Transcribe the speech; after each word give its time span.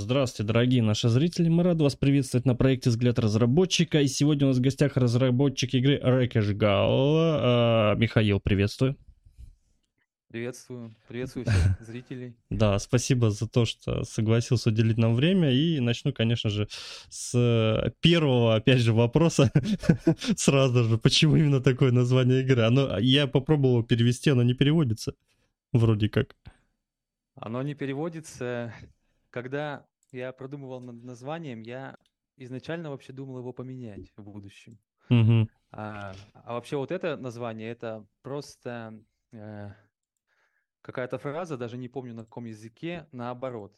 Здравствуйте, 0.00 0.46
дорогие 0.46 0.80
наши 0.80 1.08
зрители. 1.08 1.48
Мы 1.48 1.64
рады 1.64 1.82
вас 1.82 1.96
приветствовать 1.96 2.46
на 2.46 2.54
проекте 2.54 2.88
«Взгляд 2.88 3.18
разработчика». 3.18 4.00
И 4.00 4.06
сегодня 4.06 4.46
у 4.46 4.50
нас 4.50 4.58
в 4.58 4.60
гостях 4.60 4.96
разработчик 4.96 5.74
игры 5.74 5.98
Рэкэш 6.00 6.52
Гал. 6.52 7.96
Михаил, 7.96 8.38
приветствую. 8.38 8.96
Приветствую. 10.28 10.94
Приветствую 11.08 11.46
всех 11.46 11.80
зрителей. 11.80 12.36
Да, 12.48 12.78
спасибо 12.78 13.30
за 13.30 13.48
то, 13.48 13.64
что 13.64 14.04
согласился 14.04 14.68
уделить 14.68 14.98
нам 14.98 15.16
время. 15.16 15.50
И 15.50 15.80
начну, 15.80 16.12
конечно 16.12 16.48
же, 16.48 16.68
с 17.08 17.92
первого, 18.00 18.54
опять 18.54 18.78
же, 18.78 18.92
вопроса. 18.92 19.50
Сразу 20.36 20.84
же, 20.84 20.98
почему 20.98 21.34
именно 21.34 21.60
такое 21.60 21.90
название 21.90 22.42
игры? 22.42 22.62
Оно, 22.62 23.00
я 23.00 23.26
попробовал 23.26 23.82
перевести, 23.82 24.30
оно 24.30 24.44
не 24.44 24.54
переводится. 24.54 25.14
Вроде 25.72 26.08
как. 26.08 26.36
Оно 27.34 27.62
не 27.62 27.74
переводится. 27.74 28.72
Когда 29.38 29.86
я 30.10 30.32
продумывал 30.32 30.80
над 30.80 31.04
названием, 31.04 31.60
я 31.60 31.96
изначально 32.38 32.90
вообще 32.90 33.12
думал 33.12 33.38
его 33.38 33.52
поменять 33.52 34.12
в 34.16 34.24
будущем. 34.24 34.80
Мгм. 35.10 35.48
А, 35.70 36.12
а 36.34 36.54
вообще 36.54 36.76
вот 36.76 36.90
это 36.90 37.16
название, 37.16 37.70
это 37.70 38.04
просто 38.22 39.00
э, 39.30 39.70
какая-то 40.80 41.18
фраза, 41.18 41.56
даже 41.56 41.76
не 41.76 41.88
помню 41.88 42.14
на 42.14 42.24
каком 42.24 42.46
языке, 42.46 43.06
наоборот. 43.12 43.72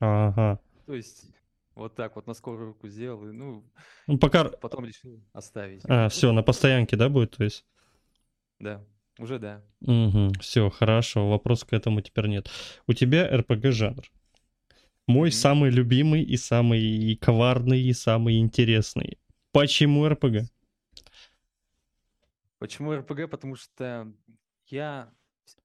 Ага. 0.00 0.58
То 0.84 0.94
есть 0.94 1.32
вот 1.76 1.94
так 1.94 2.16
вот 2.16 2.26
на 2.26 2.34
скорую 2.34 2.70
руку 2.70 2.88
сделал, 2.88 3.28
и, 3.28 3.30
ну, 3.30 3.64
Ну, 4.08 4.18
пока... 4.18 4.46
потом 4.48 4.84
решил 4.84 5.22
оставить. 5.32 5.82
А, 5.88 6.08
все, 6.08 6.32
на 6.32 6.42
постоянке, 6.42 6.96
да, 6.96 7.08
будет, 7.08 7.36
то 7.36 7.44
есть? 7.44 7.64
Да, 8.58 8.84
уже 9.16 9.38
да. 9.38 9.62
Угу, 9.82 10.40
все, 10.40 10.70
хорошо, 10.70 11.30
вопрос 11.30 11.62
к 11.62 11.72
этому 11.72 12.00
теперь 12.00 12.26
нет. 12.26 12.50
У 12.88 12.94
тебя 12.94 13.28
РПГ 13.28 13.66
жанр. 13.66 14.10
Мой 15.10 15.32
самый 15.32 15.70
любимый 15.70 16.22
и 16.22 16.36
самый 16.36 17.16
коварный 17.16 17.80
и 17.82 17.92
самый 17.92 18.38
интересный. 18.38 19.18
Почему 19.50 20.08
РПГ? 20.08 20.48
Почему 22.58 22.94
РПГ? 22.94 23.28
Потому 23.28 23.56
что 23.56 24.12
я 24.68 25.12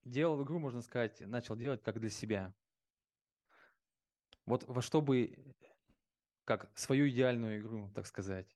делал 0.03 0.43
игру, 0.43 0.57
можно 0.57 0.81
сказать, 0.81 1.21
начал 1.21 1.55
делать 1.55 1.83
как 1.83 1.99
для 1.99 2.09
себя. 2.09 2.55
Вот 4.47 4.63
во 4.67 4.81
что 4.81 4.99
бы, 4.99 5.37
как 6.43 6.71
свою 6.73 7.07
идеальную 7.07 7.59
игру, 7.59 7.91
так 7.93 8.07
сказать. 8.07 8.47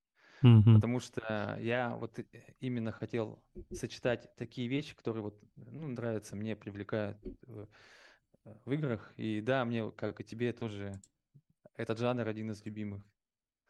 Мгм. 0.42 0.74
Потому 0.74 1.00
что 1.00 1.56
я 1.62 1.96
вот 1.98 2.18
именно 2.62 2.92
хотел 2.92 3.44
сочетать 3.72 4.36
такие 4.38 4.68
вещи, 4.68 4.96
которые 4.96 5.22
вот, 5.22 5.40
ну, 5.56 5.88
нравятся 5.88 6.36
мне, 6.36 6.56
привлекают 6.56 7.18
э, 7.46 7.68
в 8.66 8.72
играх. 8.72 9.14
И 9.18 9.42
да, 9.42 9.66
мне, 9.66 9.92
как 9.92 10.20
и 10.22 10.24
тебе, 10.24 10.54
тоже 10.54 10.94
этот 11.78 12.00
жанр 12.00 12.28
один 12.28 12.52
из 12.52 12.64
любимых. 12.66 13.02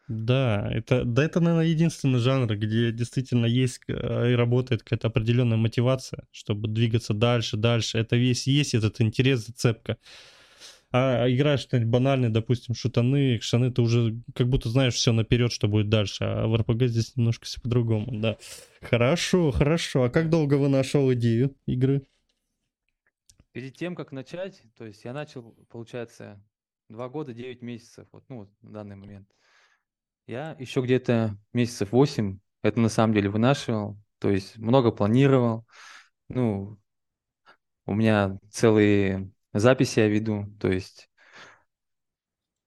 Да, 0.10 0.68
это, 0.72 1.06
да, 1.06 1.24
это, 1.24 1.40
наверное, 1.40 1.68
единственный 1.68 2.18
жанр, 2.18 2.58
где 2.58 2.92
действительно 2.92 3.46
есть 3.46 3.82
э, 3.88 4.32
и 4.32 4.34
работает 4.34 4.82
какая-то 4.82 5.10
определенная 5.10 5.58
мотивация, 5.58 6.24
чтобы 6.32 6.68
двигаться 6.68 7.14
дальше, 7.14 7.58
дальше. 7.58 8.00
Это 8.00 8.16
весь 8.16 8.48
есть 8.48 8.74
этот 8.74 9.00
интерес, 9.02 9.46
зацепка. 9.46 9.98
А 10.92 11.30
играешь 11.30 11.60
что-нибудь 11.60 11.92
банальное, 11.92 12.32
допустим, 12.32 12.74
шутаны, 12.74 13.36
экшаны, 13.36 13.72
ты 13.72 13.84
уже 13.84 14.20
как 14.34 14.50
будто 14.50 14.70
знаешь 14.70 14.96
все 14.96 15.12
наперед, 15.12 15.52
что 15.52 15.68
будет 15.68 15.90
дальше. 15.90 16.24
А 16.24 16.48
в 16.48 16.56
РПГ 16.56 16.86
здесь 16.88 17.16
немножко 17.16 17.46
все 17.46 17.62
по-другому, 17.62 18.20
да. 18.20 18.38
Хорошо, 18.82 19.52
хорошо. 19.52 20.06
А 20.06 20.10
как 20.10 20.32
долго 20.32 20.56
вы 20.56 20.70
нашел 20.70 21.14
идею 21.14 21.56
игры? 21.68 22.02
Перед 23.52 23.76
тем, 23.76 23.96
как 23.96 24.12
начать, 24.12 24.62
то 24.78 24.86
есть 24.86 25.04
я 25.04 25.14
начал, 25.14 25.56
получается, 25.70 26.42
два 26.88 27.10
года, 27.10 27.34
девять 27.34 27.62
месяцев, 27.62 28.08
вот, 28.12 28.24
ну, 28.30 28.50
на 28.62 28.72
данный 28.72 28.96
момент. 28.96 29.28
Я 30.28 30.56
еще 30.60 30.82
где-то 30.82 31.38
месяцев 31.54 31.92
восемь 31.92 32.40
это 32.62 32.80
на 32.80 32.90
самом 32.90 33.14
деле 33.14 33.30
вынашивал, 33.30 33.98
то 34.20 34.30
есть 34.30 34.58
много 34.58 34.92
планировал. 34.92 35.66
Ну, 36.28 36.78
у 37.86 37.96
меня 37.96 38.38
целые 38.52 39.32
записи 39.54 40.00
я 40.00 40.08
веду, 40.08 40.46
то 40.60 40.70
есть, 40.70 41.10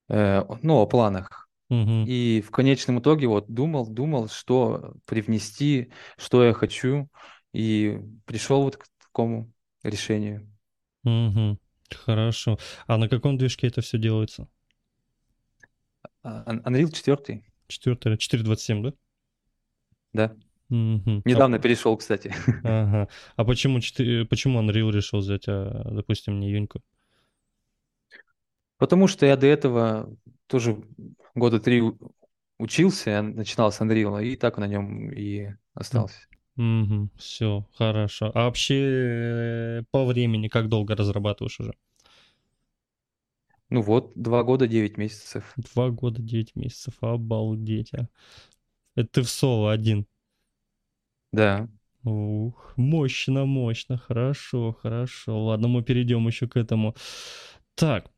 э, 0.08 0.42
ну, 0.62 0.80
о 0.80 0.86
планах. 0.86 1.48
Мгм. 1.68 2.04
И 2.06 2.42
в 2.44 2.50
конечном 2.50 2.98
итоге 2.98 3.28
вот 3.28 3.48
думал, 3.48 3.86
думал, 3.86 4.28
что 4.28 4.94
привнести, 5.06 5.92
что 6.16 6.44
я 6.44 6.52
хочу, 6.52 7.08
и 7.52 8.00
пришел 8.24 8.64
вот 8.64 8.76
к 8.78 8.86
такому 8.98 9.52
решению. 9.82 10.51
Мгм. 11.04 11.58
Хорошо. 11.90 12.58
А 12.86 12.96
на 12.96 13.08
каком 13.08 13.36
движке 13.36 13.66
это 13.66 13.80
все 13.80 13.98
делается? 13.98 14.48
А, 16.22 16.44
Un- 16.46 16.62
Unreal 16.64 16.90
4, 16.90 17.42
Четвертый, 17.68 18.16
4.27, 18.16 18.82
да? 18.82 18.92
да. 20.12 20.24
А- 20.24 20.74
Недавно 21.24 21.58
перешел, 21.58 21.96
кстати. 21.96 22.34
Ага. 22.64 23.08
А 23.36 23.44
почему, 23.44 23.80
4, 23.80 24.24
почему 24.26 24.60
Unreal 24.62 24.90
решил 24.90 25.18
взять, 25.20 25.44
а, 25.48 25.90
допустим, 25.90 26.40
не 26.40 26.50
Юньку? 26.50 26.80
Потому 28.78 29.06
что 29.06 29.26
я 29.26 29.36
до 29.36 29.46
этого 29.46 30.16
тоже 30.46 30.82
года 31.34 31.60
три 31.60 31.82
учился, 32.58 33.10
я 33.10 33.22
начинал 33.22 33.70
с 33.70 33.80
Unreal, 33.80 34.24
и 34.24 34.36
так 34.36 34.58
на 34.58 34.66
нем 34.66 35.10
и 35.12 35.50
остался. 35.74 36.18
Угу, 36.56 37.08
все, 37.16 37.66
хорошо. 37.74 38.30
А 38.34 38.44
вообще 38.44 38.74
э, 39.80 39.82
по 39.90 40.04
времени 40.04 40.48
как 40.48 40.68
долго 40.68 40.94
разрабатываешь 40.94 41.60
уже? 41.60 41.72
Ну 43.70 43.80
вот, 43.80 44.12
два 44.14 44.42
года, 44.44 44.66
девять 44.68 44.98
месяцев. 44.98 45.52
Два 45.56 45.90
года, 45.90 46.20
девять 46.22 46.54
месяцев, 46.54 46.94
обалдеть, 47.00 47.92
а. 47.94 48.08
Это 48.96 49.08
ты 49.08 49.22
в 49.22 49.30
соло 49.30 49.72
один. 49.72 50.06
Да. 51.32 51.68
Ух, 52.04 52.74
мощно, 52.76 53.44
мощно, 53.44 53.96
хорошо, 53.96 54.72
хорошо. 54.72 55.44
Ладно, 55.44 55.68
мы 55.68 55.82
перейдем 55.82 56.26
еще 56.26 56.48
к 56.48 56.56
этому. 56.56 56.96
Так, 57.76 58.10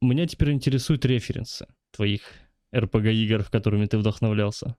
меня 0.00 0.26
теперь 0.26 0.52
интересуют 0.52 1.04
референсы 1.04 1.66
твоих 1.92 2.22
RPG-игр, 2.72 3.44
которыми 3.44 3.86
ты 3.86 3.98
вдохновлялся. 3.98 4.76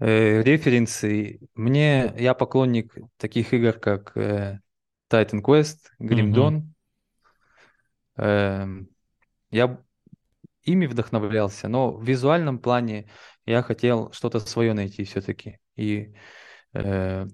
Э, 0.00 0.42
референсы. 0.42 1.40
Мне, 1.54 2.12
я 2.18 2.34
поклонник 2.34 2.94
таких 3.16 3.52
игр, 3.54 3.74
как 3.74 4.16
э, 4.16 4.58
Titan 5.10 5.40
Quest, 5.40 5.78
Grim 6.00 6.30
Мгм. 6.30 6.34
Dawn. 6.34 6.62
Эм, 8.16 8.88
я 9.50 9.82
ими 10.62 10.86
вдохновлялся, 10.86 11.68
но 11.68 11.92
в 11.92 12.04
визуальном 12.04 12.58
плане 12.58 13.10
я 13.46 13.62
хотел 13.62 14.12
что-то 14.12 14.40
свое 14.40 14.72
найти 14.74 15.04
все-таки. 15.04 15.58
И 15.76 16.14
э, 16.72 17.26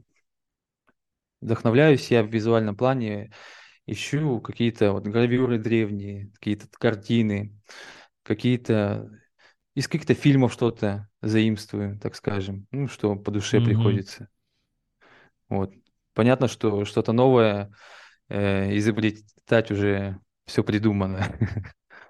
вдохновляюсь 1.40 2.10
я 2.10 2.22
в 2.22 2.28
визуальном 2.28 2.76
плане, 2.76 3.32
ищу 3.86 4.40
какие-то 4.40 4.92
вот 4.92 5.04
гравюры 5.04 5.58
древние, 5.58 6.30
какие-то 6.34 6.68
картины, 6.70 7.58
какие-то 8.22 9.10
из 9.74 9.88
каких-то 9.88 10.14
фильмов 10.14 10.52
что-то 10.52 11.08
заимствую, 11.22 11.98
так 12.00 12.14
скажем, 12.16 12.66
ну, 12.70 12.88
что 12.88 13.16
по 13.16 13.30
душе 13.30 13.58
Мгм. 13.58 13.66
приходится. 13.66 14.28
Вот. 15.48 15.72
Понятно, 16.14 16.48
что 16.48 16.84
что-то 16.84 17.12
новое 17.12 17.72
э, 18.28 18.76
изобретать 18.78 19.70
уже 19.70 20.18
все 20.46 20.64
придумано, 20.64 21.24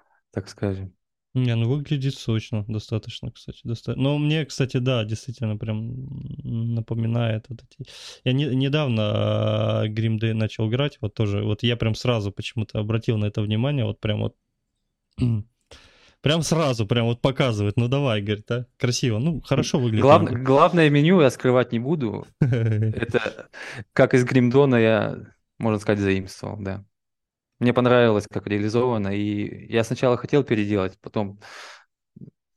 так 0.31 0.49
скажем. 0.49 0.93
Не, 1.33 1.55
ну 1.55 1.69
выглядит 1.69 2.15
сочно, 2.15 2.65
достаточно, 2.67 3.31
кстати. 3.31 3.61
доста- 3.63 3.95
Но 3.95 4.17
мне, 4.17 4.45
кстати, 4.45 4.77
да, 4.77 5.05
действительно 5.05 5.55
прям 5.57 5.95
напоминает 6.75 7.45
вот 7.47 7.61
эти... 7.63 7.89
Я 8.25 8.33
не- 8.33 8.53
недавно 8.53 9.85
Grim 9.87 10.19
Day 10.19 10.33
начал 10.33 10.67
играть, 10.69 10.97
вот 10.99 11.13
тоже, 11.13 11.41
вот 11.43 11.63
я 11.63 11.77
прям 11.77 11.95
сразу 11.95 12.33
почему-то 12.33 12.79
обратил 12.79 13.17
на 13.17 13.25
это 13.25 13.41
внимание, 13.41 13.85
вот 13.85 14.01
прям 14.01 14.19
вот... 14.21 14.35
Прям 16.21 16.43
сразу, 16.43 16.85
прям 16.85 17.05
вот 17.05 17.19
показывает, 17.19 17.77
ну 17.77 17.87
давай, 17.87 18.21
говорит, 18.21 18.49
а, 18.51 18.67
красиво, 18.77 19.17
ну 19.17 19.41
хорошо 19.41 19.79
выглядит. 19.79 20.03
Глав- 20.03 20.31
главное 20.43 20.89
меню 20.89 21.19
я 21.21 21.31
скрывать 21.31 21.71
не 21.71 21.79
буду. 21.79 22.27
Это 22.39 23.49
как 23.93 24.13
из 24.13 24.23
Гримдона 24.23 24.75
я, 24.75 25.17
можно 25.57 25.79
сказать, 25.79 25.99
заимствовал, 25.99 26.57
да. 26.59 26.85
Мне 27.59 27.73
понравилось, 27.73 28.25
как 28.29 28.47
реализовано, 28.47 29.09
и 29.09 29.71
я 29.71 29.83
сначала 29.83 30.17
хотел 30.17 30.43
переделать, 30.43 30.97
потом 31.01 31.39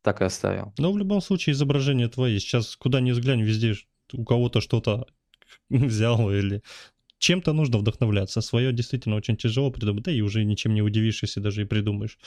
так 0.02 0.20
и 0.20 0.24
оставил. 0.24 0.74
Но 0.78 0.92
в 0.92 0.98
любом 0.98 1.22
случае 1.22 1.54
изображение 1.54 2.08
твои. 2.08 2.38
Сейчас 2.38 2.76
куда 2.76 3.00
ни 3.00 3.12
взглянь, 3.12 3.42
везде 3.42 3.74
у 4.12 4.24
кого-то 4.24 4.60
что-то 4.60 5.06
взял 5.70 6.30
или 6.30 6.62
чем-то 7.18 7.54
нужно 7.54 7.78
вдохновляться. 7.78 8.42
Свое 8.42 8.72
действительно 8.72 9.16
очень 9.16 9.36
тяжело 9.38 9.70
придумать, 9.70 10.04
да 10.04 10.12
и 10.12 10.20
уже 10.20 10.44
ничем 10.44 10.74
не 10.74 10.82
удивишь, 10.82 11.22
если 11.22 11.40
даже 11.40 11.62
и 11.62 11.64
придумаешь. 11.64 12.18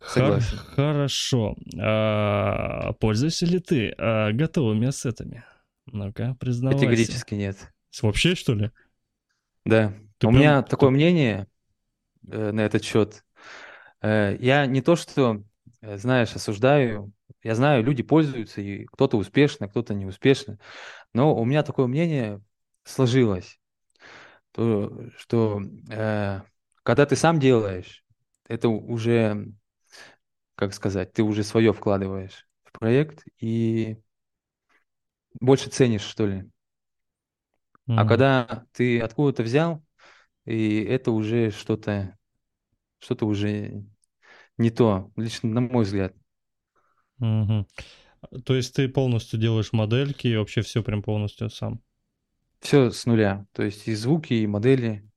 Хор-. 0.00 0.40
Хорошо. 0.74 1.56
А, 1.80 2.92
пользуешься 2.94 3.46
ли 3.46 3.58
ты 3.58 3.94
а, 3.98 4.32
готовыми 4.32 4.88
ассетами? 4.88 5.44
Ну-ка, 5.86 6.36
признавайся. 6.38 6.84
Категорически 6.86 7.34
нет. 7.34 7.56
Вообще, 8.02 8.34
что 8.34 8.54
ли? 8.54 8.70
Да. 9.64 9.92
Ты 10.18 10.26
У 10.26 10.30
прям- 10.30 10.40
меня 10.40 10.62
такое 10.62 10.90
мнение 10.90 11.46
э, 12.30 12.52
на 12.52 12.60
этот 12.60 12.84
счет. 12.84 13.24
Э, 14.02 14.36
я 14.40 14.66
не 14.66 14.82
то, 14.82 14.96
что, 14.96 15.42
э, 15.80 15.96
знаешь, 15.98 16.34
осуждаю. 16.34 17.12
Я 17.42 17.54
знаю, 17.54 17.84
люди 17.84 18.02
пользуются, 18.02 18.60
и 18.60 18.84
кто-то 18.86 19.16
успешно, 19.16 19.68
кто-то 19.68 19.94
не 19.94 20.06
успешно. 20.06 20.58
Но 21.14 21.34
у 21.34 21.44
меня 21.44 21.62
такое 21.62 21.86
мнение 21.86 22.42
сложилось, 22.84 23.58
то, 24.52 25.08
что 25.16 25.62
э, 25.90 26.40
когда 26.82 27.06
ты 27.06 27.16
сам 27.16 27.38
делаешь, 27.38 28.04
это 28.48 28.68
уже, 28.68 29.46
как 30.58 30.74
сказать, 30.74 31.12
ты 31.14 31.22
уже 31.22 31.44
свое 31.44 31.72
вкладываешь 31.72 32.48
в 32.64 32.72
проект 32.78 33.24
и 33.40 33.98
больше 35.40 35.70
ценишь, 35.70 36.02
что 36.02 36.26
ли. 36.26 36.44
А 37.94 38.04
Мгм. 38.04 38.08
когда 38.08 38.66
ты 38.72 39.00
откуда-то 39.00 39.42
взял, 39.42 39.82
и 40.44 40.82
это 40.84 41.12
уже 41.12 41.50
что-то, 41.50 42.18
что-то 42.98 43.26
уже 43.26 43.84
не 44.58 44.70
то, 44.70 45.12
лично 45.16 45.50
на 45.50 45.60
мой 45.62 45.84
взгляд. 45.84 46.14
Мгм. 47.18 47.66
То 48.44 48.54
есть 48.56 48.74
ты 48.74 48.88
полностью 48.88 49.38
делаешь 49.40 49.72
модельки 49.72 50.28
и 50.28 50.36
вообще 50.36 50.62
все 50.62 50.82
прям 50.82 51.02
полностью 51.02 51.50
сам? 51.50 51.82
Все 52.60 52.90
с 52.92 53.04
нуля. 53.06 53.46
То 53.52 53.64
есть 53.64 53.88
и 53.88 53.94
звуки, 53.96 54.32
и 54.34 54.46
модели. 54.46 55.07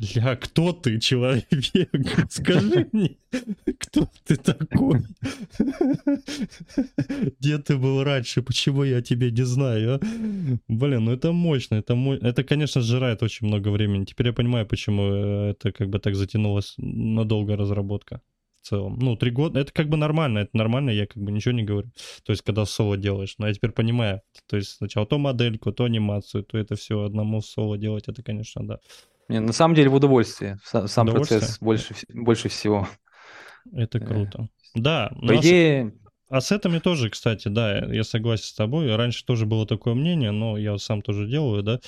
Ля, 0.00 0.36
кто 0.36 0.72
ты, 0.72 1.00
человек? 1.00 1.46
Скажи 2.30 2.88
мне, 2.92 3.16
кто 3.78 4.08
ты 4.24 4.36
такой? 4.36 5.00
Где 7.40 7.58
ты 7.58 7.76
был 7.76 8.04
раньше? 8.04 8.42
Почему 8.42 8.84
я 8.84 9.02
тебя 9.02 9.30
не 9.30 9.44
знаю, 9.44 9.94
а? 9.94 10.00
Блин, 10.68 11.04
ну 11.04 11.12
это 11.12 11.32
мощно, 11.32 11.76
это, 11.76 11.94
мо... 11.94 12.14
это, 12.14 12.44
конечно, 12.44 12.80
сжирает 12.80 13.22
очень 13.22 13.46
много 13.46 13.68
времени. 13.68 14.04
Теперь 14.04 14.28
я 14.28 14.32
понимаю, 14.32 14.66
почему 14.66 15.02
э, 15.02 15.50
это 15.50 15.72
как 15.72 15.88
бы 15.88 15.98
так 15.98 16.14
затянулось 16.14 16.74
надолго 16.78 17.56
разработка 17.56 18.20
в 18.62 18.68
целом. 18.68 18.98
Ну, 19.00 19.16
три 19.16 19.30
года, 19.30 19.60
это 19.60 19.72
как 19.72 19.88
бы 19.88 19.96
нормально, 19.96 20.40
это 20.40 20.56
нормально, 20.56 20.90
я 20.90 21.06
как 21.06 21.22
бы 21.22 21.32
ничего 21.32 21.52
не 21.52 21.64
говорю. 21.64 21.90
То 22.24 22.32
есть, 22.32 22.42
когда 22.42 22.64
соло 22.66 22.96
делаешь. 22.96 23.34
Но 23.38 23.48
я 23.48 23.54
теперь 23.54 23.72
понимаю, 23.72 24.20
то 24.46 24.56
есть 24.56 24.76
сначала 24.76 25.06
то 25.06 25.18
модельку, 25.18 25.72
то 25.72 25.84
анимацию, 25.84 26.44
то 26.44 26.58
это 26.58 26.76
все 26.76 27.02
одному 27.02 27.40
соло 27.40 27.78
делать, 27.78 28.08
это, 28.08 28.22
конечно, 28.22 28.66
да. 28.66 28.78
Не, 29.28 29.40
на 29.40 29.52
самом 29.52 29.74
деле 29.74 29.90
в 29.90 29.94
удовольствие. 29.94 30.58
Са- 30.64 30.86
Сам 30.88 31.06
Удовольствие? 31.06 31.40
процесс 31.40 31.58
больше, 31.60 31.94
больше 32.08 32.48
всего. 32.48 32.88
Это 33.72 33.98
Э, 33.98 34.04
круто. 34.06 34.48
Да, 34.74 35.10
По 35.20 35.32
а 35.32 35.36
идее, 35.36 35.92
а 36.30 36.40
с 36.40 36.52
этими 36.52 36.78
тоже, 36.78 37.10
кстати, 37.10 37.48
да, 37.48 37.78
я 37.78 38.04
согласен 38.04 38.44
с 38.44 38.52
тобой. 38.54 38.94
Раньше 38.94 39.24
тоже 39.24 39.46
было 39.46 39.66
такое 39.66 39.94
мнение, 39.94 40.30
но 40.30 40.56
я 40.58 40.76
сам 40.78 41.02
тоже 41.02 41.26
делаю, 41.26 41.62
да. 41.62 41.80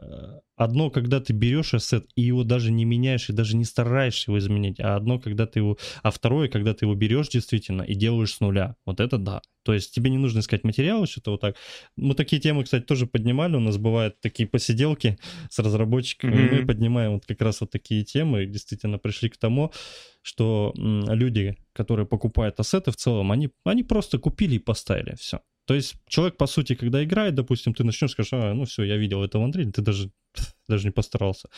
Э, 0.00 0.40
Одно, 0.62 0.90
когда 0.90 1.20
ты 1.20 1.32
берешь 1.32 1.74
ассет 1.74 2.06
и 2.14 2.22
его 2.22 2.44
даже 2.44 2.70
не 2.70 2.84
меняешь, 2.84 3.28
и 3.28 3.32
даже 3.32 3.56
не 3.56 3.64
стараешься 3.64 4.30
его 4.30 4.38
изменить, 4.38 4.78
а 4.78 4.94
одно, 4.94 5.18
когда 5.18 5.46
ты 5.46 5.58
его... 5.58 5.76
А 6.02 6.10
второе, 6.12 6.48
когда 6.48 6.72
ты 6.72 6.84
его 6.84 6.94
берешь 6.94 7.30
действительно 7.30 7.82
и 7.82 7.94
делаешь 7.94 8.34
с 8.34 8.40
нуля. 8.40 8.76
Вот 8.86 9.00
это 9.00 9.18
да. 9.18 9.40
То 9.64 9.74
есть 9.74 9.92
тебе 9.94 10.10
не 10.10 10.18
нужно 10.18 10.38
искать 10.40 10.62
материалы, 10.62 11.06
что-то 11.06 11.32
вот 11.32 11.40
так. 11.40 11.56
Мы 11.96 12.14
такие 12.14 12.40
темы, 12.40 12.62
кстати, 12.64 12.84
тоже 12.84 13.06
поднимали. 13.06 13.56
У 13.56 13.60
нас 13.60 13.76
бывают 13.76 14.20
такие 14.20 14.48
посиделки 14.48 15.18
с 15.50 15.58
разработчиками. 15.58 16.46
и 16.46 16.60
Мы 16.60 16.66
поднимаем 16.66 17.14
вот 17.14 17.26
как 17.26 17.40
раз 17.40 17.60
вот 17.60 17.70
такие 17.70 18.04
темы. 18.04 18.44
И 18.44 18.46
действительно 18.46 18.98
пришли 18.98 19.30
к 19.30 19.36
тому, 19.38 19.72
что 20.20 20.72
люди, 20.76 21.56
которые 21.72 22.06
покупают 22.06 22.60
ассеты 22.60 22.92
в 22.92 22.96
целом, 22.96 23.32
они, 23.32 23.50
они 23.64 23.82
просто 23.82 24.18
купили 24.18 24.56
и 24.56 24.60
поставили, 24.60 25.16
все. 25.18 25.40
То 25.72 25.76
есть 25.76 25.94
человек, 26.06 26.36
по 26.36 26.46
сути, 26.46 26.74
когда 26.74 27.02
играет, 27.02 27.34
допустим, 27.34 27.72
ты 27.72 27.82
начнешь, 27.82 28.10
скажешь, 28.10 28.34
а, 28.34 28.52
ну 28.52 28.66
все, 28.66 28.82
я 28.82 28.98
видел 28.98 29.24
это 29.24 29.38
в 29.38 29.42
Unreal, 29.42 29.72
ты 29.72 29.80
даже, 29.80 30.10
даже 30.68 30.84
не 30.84 30.90
постарался. 30.90 31.48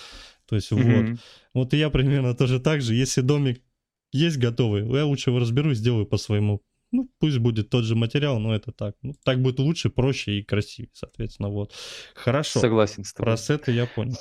То 0.46 0.55
есть 0.55 0.70
вот. 0.70 0.84
Мгм. 0.84 1.19
Вот 1.52 1.75
и 1.75 1.78
я 1.78 1.90
примерно 1.90 2.32
тоже 2.34 2.61
так 2.61 2.81
же. 2.81 2.94
Если 2.94 3.22
домик 3.22 3.61
есть 4.12 4.37
готовый, 4.37 4.87
я 4.96 5.05
лучше 5.05 5.31
его 5.31 5.40
разберу 5.40 5.72
и 5.72 5.75
сделаю 5.75 6.06
по 6.06 6.16
своему. 6.16 6.62
Ну, 6.93 7.11
пусть 7.19 7.38
будет 7.38 7.70
тот 7.70 7.82
же 7.82 7.96
материал, 7.96 8.38
но 8.38 8.55
это 8.55 8.70
так. 8.70 8.94
Ну, 9.02 9.14
так 9.25 9.43
будет 9.43 9.58
лучше, 9.58 9.90
проще 9.90 10.38
и 10.38 10.44
красивее, 10.44 10.90
соответственно, 10.93 11.49
вот. 11.49 11.72
Хорошо. 12.14 12.60
согласен 12.60 13.02
с 13.02 13.12
Про 13.14 13.25
тобой. 13.25 13.34
ассеты 13.34 13.72
я 13.72 13.87
понял. 13.87 14.17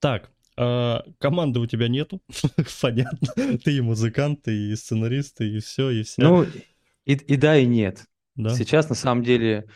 Так, 0.00 0.32
а, 0.56 1.04
команды 1.18 1.60
у 1.60 1.66
тебя 1.66 1.86
нету, 1.86 2.20
понятно. 2.82 3.58
Ты 3.58 3.76
и 3.76 3.80
музыкант, 3.80 4.48
и 4.48 4.74
сценарист, 4.74 5.42
и 5.42 5.60
все, 5.60 5.90
и 5.90 6.02
вся. 6.02 6.24
Ну, 6.24 6.44
и, 7.04 7.14
и 7.14 7.36
да, 7.36 7.56
и 7.56 7.66
нет. 7.66 8.06
Да? 8.44 8.54
Сейчас, 8.54 8.88
на 8.88 8.94
самом 8.94 9.22
деле, 9.22 9.66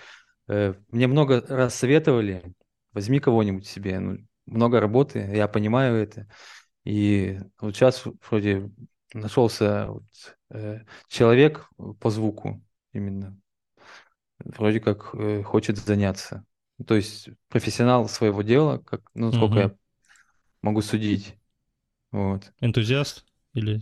э, 0.48 0.74
мне 0.90 1.06
много 1.06 1.40
раз 1.48 1.74
советовали, 1.74 2.42
возьми 2.92 3.20
кого-нибудь 3.20 3.66
себе. 3.66 3.98
Ну, 3.98 4.18
много 4.46 4.80
работы, 4.80 5.18
я 5.18 5.48
понимаю 5.48 5.96
это. 5.96 6.28
И 6.84 7.38
вот 7.60 7.74
сейчас 7.74 8.04
вроде 8.28 8.70
нашелся 9.12 9.86
вот, 9.88 10.04
э, 10.50 10.80
человек 11.08 11.68
по 12.00 12.10
звуку 12.10 12.62
именно. 12.92 13.38
Вроде 14.38 14.80
как 14.80 15.10
э, 15.14 15.42
хочет 15.42 15.78
заняться. 15.78 16.44
То 16.86 16.94
есть 16.94 17.28
профессионал 17.48 18.08
своего 18.08 18.42
дела, 18.42 18.78
как, 18.78 19.02
ну, 19.14 19.30
сколько 19.30 19.54
Мгм. 19.54 19.58
я 19.58 19.74
могу 20.60 20.82
судить. 20.82 21.36
Вот. 22.10 22.52
Энтузиаст 22.60 23.24
или... 23.54 23.80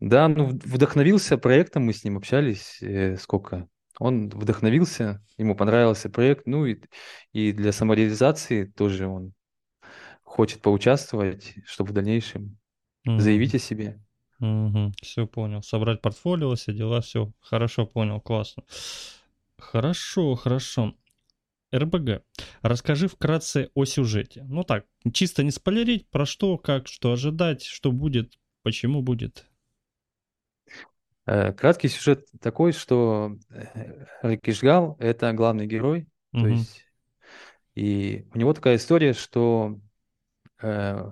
Да, 0.00 0.28
ну 0.28 0.46
вдохновился 0.46 1.38
проектом, 1.38 1.84
мы 1.84 1.92
с 1.92 2.04
ним 2.04 2.18
общались, 2.18 2.82
э, 2.82 3.16
сколько. 3.16 3.68
Он 3.98 4.28
вдохновился, 4.28 5.24
ему 5.38 5.56
понравился 5.56 6.10
проект, 6.10 6.46
ну 6.46 6.66
и, 6.66 6.82
и 7.32 7.52
для 7.52 7.72
самореализации 7.72 8.64
тоже 8.64 9.06
он 9.06 9.32
хочет 10.22 10.60
поучаствовать, 10.60 11.54
чтобы 11.64 11.90
в 11.90 11.94
дальнейшем 11.94 12.58
заявить 13.06 13.54
о 13.54 13.58
себе. 13.58 14.02
Все 15.00 15.26
понял. 15.26 15.62
Собрать 15.62 16.02
портфолио, 16.02 16.54
все 16.56 16.74
дела, 16.74 17.00
все. 17.00 17.32
Хорошо 17.40 17.86
понял, 17.86 18.20
классно. 18.20 18.64
Хорошо, 19.58 20.34
хорошо. 20.34 20.94
РБГ. 21.72 22.22
Расскажи 22.62 23.08
вкратце 23.08 23.70
о 23.74 23.84
сюжете. 23.86 24.44
Ну 24.48 24.62
так, 24.62 24.84
чисто 25.12 25.42
не 25.42 25.50
спойлерить, 25.50 26.08
про 26.10 26.26
что, 26.26 26.58
как, 26.58 26.86
что 26.86 27.12
ожидать, 27.12 27.64
что 27.64 27.92
будет, 27.92 28.38
почему 28.62 29.02
будет. 29.02 29.46
Э, 31.26 31.52
Краткий 31.52 31.88
сюжет 31.88 32.26
такой, 32.40 32.72
что 32.72 33.36
э, 33.50 34.06
Ракишгал– 34.22 34.96
это 35.00 35.32
главный 35.32 35.66
герой, 35.66 36.06
то 36.32 36.48
Мгм. 36.48 36.52
есть 36.56 36.86
и 37.74 38.26
у 38.34 38.38
него 38.38 38.54
такая 38.54 38.76
история, 38.76 39.12
что 39.12 39.78
э, 40.62 41.10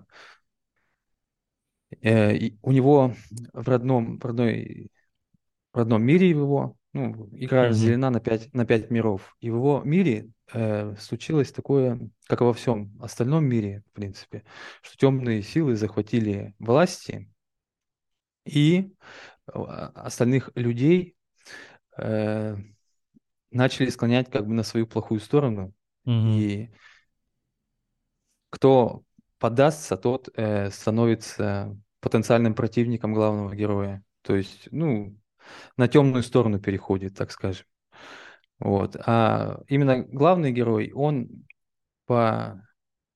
э, 2.02 2.50
у 2.62 2.72
него 2.72 3.14
в 3.52 3.68
родном, 3.68 4.18
в 4.18 4.24
родной, 4.24 4.88
в 5.72 5.78
родном 5.78 6.02
мире 6.02 6.30
его, 6.30 6.76
ну, 6.92 7.28
игра 7.32 7.64
Мгм. 7.64 7.68
разделена 7.68 8.10
на 8.10 8.20
пять, 8.20 8.52
на 8.54 8.64
пять 8.64 8.90
миров, 8.90 9.36
и 9.40 9.50
в 9.50 9.56
его 9.56 9.82
мире 9.84 10.30
э, 10.52 10.94
случилось 10.98 11.52
такое, 11.52 12.00
как 12.26 12.40
и 12.40 12.44
во 12.44 12.54
всем 12.54 12.92
остальном 13.00 13.44
мире, 13.44 13.82
в 13.90 13.92
принципе, 13.92 14.44
что 14.82 14.96
темные 14.96 15.42
силы 15.42 15.76
захватили 15.76 16.54
власти, 16.58 17.28
и 18.46 18.92
остальных 19.46 20.50
людей 20.54 21.16
э, 21.98 22.56
начали 23.50 23.90
склонять 23.90 24.30
как 24.30 24.46
бы 24.46 24.54
на 24.54 24.62
свою 24.62 24.86
плохую 24.86 25.20
сторону. 25.20 25.72
Мгм. 26.04 26.30
И 26.30 26.70
кто 28.50 29.02
поддастся, 29.38 29.96
тот 29.96 30.28
э, 30.34 30.70
становится 30.70 31.76
потенциальным 32.00 32.54
противником 32.54 33.14
главного 33.14 33.54
героя. 33.54 34.02
То 34.22 34.36
есть, 34.36 34.68
ну, 34.70 35.18
на 35.76 35.88
темную 35.88 36.22
сторону 36.22 36.60
переходит, 36.60 37.16
так 37.16 37.30
скажем. 37.30 37.66
Вот. 38.58 38.96
А 39.06 39.60
именно 39.68 40.02
главный 40.02 40.52
герой, 40.52 40.92
он 40.94 41.46
по 42.06 42.62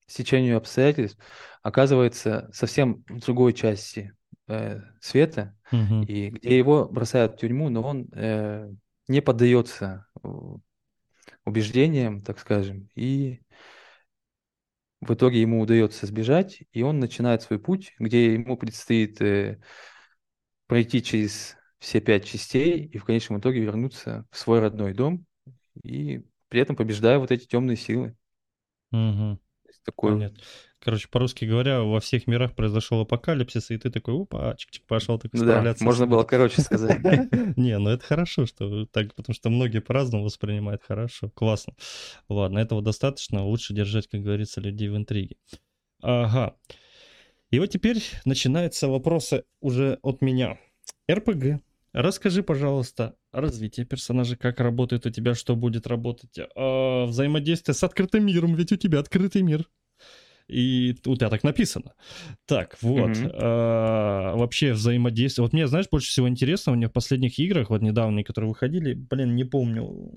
стечению 0.07 0.57
обстоятельств 0.57 1.19
оказывается 1.63 2.51
совсем 2.53 3.05
в 3.09 3.21
другой 3.21 3.53
части 3.53 4.15
э, 4.49 4.81
света, 5.01 5.57
Мгм. 5.73 6.05
и 6.07 6.31
где 6.31 6.57
его 6.57 6.89
бросают 6.89 7.35
в 7.35 7.37
тюрьму, 7.39 7.69
но 7.71 7.83
он 7.83 8.09
э, 8.13 8.71
не 9.09 9.21
поддается 9.21 10.07
э, 10.25 10.29
убеждениям, 11.45 12.23
так 12.23 12.39
скажем, 12.39 12.89
и 12.95 13.41
в 15.01 15.15
итоге 15.15 15.41
ему 15.41 15.61
удается 15.61 16.07
сбежать, 16.07 16.63
и 16.73 16.83
он 16.83 16.99
начинает 16.99 17.43
свой 17.43 17.59
путь, 17.59 17.95
где 17.99 18.35
ему 18.35 18.57
предстоит 18.57 19.21
э, 19.23 19.61
пройти 20.67 21.03
через 21.03 21.57
все 21.79 22.01
пять 22.01 22.25
частей 22.25 22.85
и 22.85 22.99
в 22.99 23.05
конечном 23.05 23.39
итоге 23.41 23.61
вернуться 23.61 24.27
в 24.31 24.39
свой 24.39 24.61
родной 24.61 24.93
дом, 24.95 25.25
и 25.83 26.25
при 26.49 26.61
этом 26.61 26.77
побеждая 26.77 27.19
вот 27.19 27.31
эти 27.31 27.47
темные 27.47 27.77
силы. 27.77 28.17
Мгм. 28.93 29.39
Такой 29.89 30.13
Понятно. 30.13 30.39
Короче, 30.81 31.09
по-русски 31.09 31.47
говоря, 31.47 31.81
во 31.81 31.99
всех 31.99 32.27
мирах 32.27 32.55
произошел 32.55 33.01
апокалипсис, 33.01 33.71
и 33.71 33.79
ты 33.79 33.91
такой, 33.91 34.21
опа, 34.21 34.53
чик-чик, 34.53 34.83
пошел 34.87 35.19
такой 35.19 35.41
Ну 35.41 35.47
да, 35.47 35.53
справляться. 35.53 35.85
можно 35.85 36.07
было 36.07 36.25
короче 36.25 36.61
сказать. 36.61 37.01
Не, 37.57 37.79
ну 37.79 37.89
это 37.89 38.05
хорошо, 38.05 38.45
что 38.45 38.85
так, 38.85 39.15
потому 39.15 39.35
что 39.35 39.49
многие 39.49 39.81
по-разному 39.81 40.25
воспринимают. 40.25 40.83
Хорошо, 40.87 41.31
классно. 41.31 41.73
Ладно, 42.29 42.59
этого 42.59 42.83
достаточно. 42.83 43.45
Лучше 43.45 43.73
держать, 43.73 44.09
как 44.09 44.21
говорится, 44.21 44.61
людей 44.61 44.89
в 44.91 44.97
интриге. 44.97 45.37
Ага. 46.03 46.55
И 47.51 47.59
вот 47.59 47.69
теперь 47.71 48.03
начинаются 48.27 48.89
вопросы 48.89 49.45
уже 49.63 49.99
от 50.03 50.21
меня. 50.21 50.59
РПГ. 51.11 51.63
Расскажи, 51.95 52.43
пожалуйста, 52.43 53.17
развитие 53.33 53.87
персонажа, 53.87 54.37
как 54.37 54.61
работает 54.61 55.07
у 55.07 55.11
тебя, 55.11 55.35
что 55.35 55.57
будет 55.57 55.87
работать, 55.87 56.39
а, 56.55 57.07
взаимодействие 57.07 57.75
с 57.75 57.83
открытым 57.83 58.27
миром, 58.27 58.55
ведь 58.55 58.73
у 58.73 58.77
тебя 58.77 59.01
открытый 59.01 59.41
мир. 59.43 59.67
И 60.49 60.97
у 61.05 61.15
тебя 61.15 61.29
так 61.29 61.45
написано. 61.45 61.93
Так, 62.47 62.79
вот. 62.81 63.11
Mm-hmm. 63.11 63.31
А, 63.35 64.37
вообще 64.37 64.73
взаимодействие. 64.73 65.45
Вот 65.45 65.53
мне, 65.53 65.67
знаешь, 65.67 65.87
больше 65.91 66.09
всего 66.09 66.29
интересно, 66.29 66.73
у 66.73 66.75
меня 66.77 66.89
в 66.89 66.93
последних 66.93 67.39
играх, 67.39 67.71
вот 67.71 67.83
недавние, 67.83 68.25
которые 68.25 68.49
выходили, 68.49 68.95
блин, 68.95 69.37
не 69.37 69.45
помню, 69.45 70.13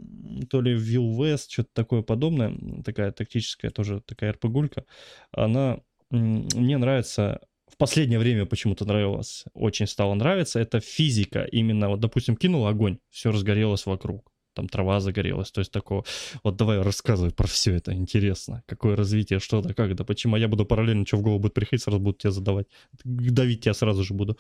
то 0.50 0.62
ли 0.62 0.76
Will 0.76 1.18
West, 1.18 1.48
что-то 1.50 1.70
такое 1.74 2.02
подобное, 2.02 2.58
такая 2.84 3.12
тактическая 3.12 3.72
тоже 3.72 4.02
такая 4.02 4.34
РПГулька, 4.34 4.86
она 5.32 5.80
мне 6.10 6.78
нравится 6.78 7.40
в 7.68 7.78
последнее 7.78 8.20
время 8.20 8.46
почему-то 8.46 8.86
нравилось, 8.86 9.46
очень 9.54 9.88
стало 9.88 10.14
нравиться, 10.14 10.60
это 10.60 10.82
физика. 10.82 11.44
Именно, 11.44 11.90
вот, 11.90 12.00
допустим, 12.02 12.36
кинул 12.36 12.68
огонь, 12.68 12.98
все 13.10 13.32
разгорелось 13.32 13.86
вокруг 13.86 14.31
там 14.54 14.68
трава 14.68 15.00
загорелась, 15.00 15.52
то 15.52 15.60
есть 15.60 15.72
такого. 15.72 16.04
Вот 16.44 16.56
давай 16.56 16.82
рассказывай 16.82 17.32
про 17.32 17.48
все 17.48 17.76
это, 17.76 17.94
интересно. 17.94 18.64
Какое 18.68 18.96
развитие, 18.96 19.40
что-то, 19.40 19.74
как 19.74 19.92
это, 19.92 20.04
почему. 20.04 20.36
я 20.36 20.48
буду 20.48 20.66
параллельно, 20.66 21.06
что 21.06 21.18
в 21.18 21.22
голову 21.22 21.40
будет 21.40 21.54
приходить, 21.54 21.84
сразу 21.84 22.00
буду 22.00 22.18
тебе 22.18 22.32
задавать. 22.32 22.68
Давить 23.04 23.64
тебя 23.64 23.74
сразу 23.74 24.04
же 24.04 24.14
буду. 24.14 24.38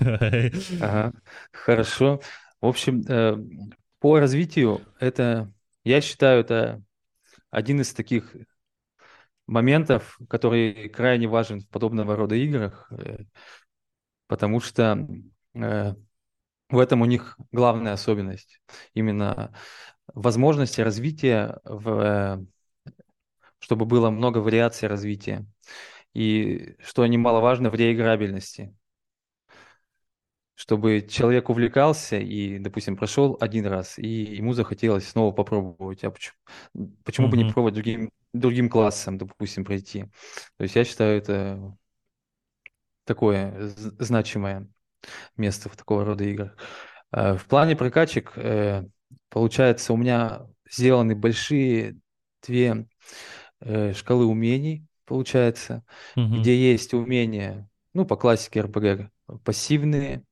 Ага, 0.00 1.12
хорошо. 1.52 2.20
В 2.60 2.66
общем, 2.66 3.02
э, 3.08 3.36
по 4.00 4.18
развитию 4.18 4.80
это, 4.98 5.52
я 5.84 6.00
считаю, 6.00 6.40
это 6.40 6.82
один 7.50 7.80
из 7.80 7.92
таких 7.92 8.34
моментов, 9.46 10.18
который 10.28 10.88
крайне 10.88 11.28
важен 11.28 11.60
в 11.60 11.68
подобного 11.68 12.16
рода 12.16 12.34
играх, 12.34 12.90
э, 12.90 13.24
потому 14.26 14.60
что 14.60 15.06
э, 15.54 15.94
в 16.68 16.78
этом 16.78 17.02
у 17.02 17.04
них 17.04 17.38
главная 17.52 17.92
особенность. 17.92 18.60
Именно 18.94 19.52
возможности 20.14 20.80
развития, 20.80 21.60
в, 21.64 22.44
чтобы 23.58 23.86
было 23.86 24.10
много 24.10 24.38
вариаций 24.38 24.88
развития. 24.88 25.46
И, 26.14 26.76
что 26.80 27.06
немаловажно, 27.06 27.70
в 27.70 27.74
реиграбельности. 27.74 28.74
Чтобы 30.54 31.02
человек 31.02 31.50
увлекался 31.50 32.16
и, 32.18 32.58
допустим, 32.58 32.96
прошел 32.96 33.36
один 33.40 33.66
раз, 33.66 33.98
и 33.98 34.08
ему 34.08 34.54
захотелось 34.54 35.06
снова 35.06 35.30
попробовать. 35.32 36.02
А 36.02 36.10
почему, 36.10 36.36
почему 37.04 37.26
mm-hmm. 37.26 37.30
бы 37.30 37.36
не 37.36 37.52
пробовать 37.52 37.74
другим, 37.74 38.10
другим 38.32 38.70
классом, 38.70 39.18
допустим, 39.18 39.66
пройти? 39.66 40.04
То 40.56 40.62
есть 40.62 40.74
я 40.74 40.84
считаю, 40.84 41.18
это 41.18 41.76
такое 43.04 43.68
значимое 43.98 44.66
место 45.36 45.68
в 45.68 45.76
такого 45.76 46.04
рода 46.04 46.24
играх. 46.24 46.56
Э, 47.12 47.36
в 47.36 47.46
плане 47.46 47.76
прокачек, 47.76 48.32
э, 48.36 48.84
получается, 49.28 49.92
у 49.92 49.96
меня 49.96 50.46
сделаны 50.70 51.14
большие 51.14 51.98
две 52.46 52.86
э, 53.60 53.92
шкалы 53.92 54.26
умений, 54.26 54.86
получается, 55.04 55.84
угу. 56.16 56.40
где 56.40 56.56
есть 56.56 56.94
умения, 56.94 57.68
ну, 57.94 58.04
по 58.04 58.16
классике 58.16 58.62
РПГ, 58.62 59.10
пассивные, 59.44 60.24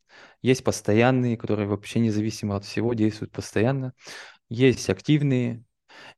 есть 0.43 0.63
постоянные, 0.63 1.37
которые 1.37 1.67
вообще 1.67 2.01
независимо 2.01 2.57
от 2.57 2.65
всего 2.65 2.93
действуют 2.95 3.33
постоянно, 3.33 3.95
есть 4.49 4.91
активные, 4.91 5.65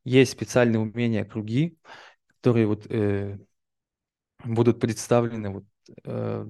есть 0.04 0.32
специальные 0.32 0.80
умения 0.80 1.24
круги, 1.24 1.78
которые 2.26 2.66
вот 2.66 2.86
э, 2.88 3.38
будут 4.44 4.80
представлены 4.80 5.50
вот 5.50 5.64
э, 6.04 6.46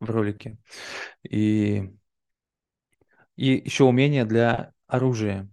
в 0.00 0.10
ролике. 0.10 0.58
И, 1.22 1.90
и 3.36 3.46
еще 3.64 3.84
умения 3.84 4.24
для 4.24 4.72
оружия. 4.86 5.48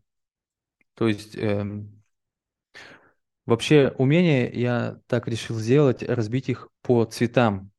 То 0.95 1.07
есть 1.07 1.36
эм, 1.36 2.03
вообще 3.45 3.93
умения 3.98 4.50
я 4.51 5.00
так 5.07 5.27
решил 5.27 5.57
сделать, 5.57 6.03
разбить 6.03 6.50
их 6.50 6.69
по 6.81 7.05
цветам. 7.05 7.71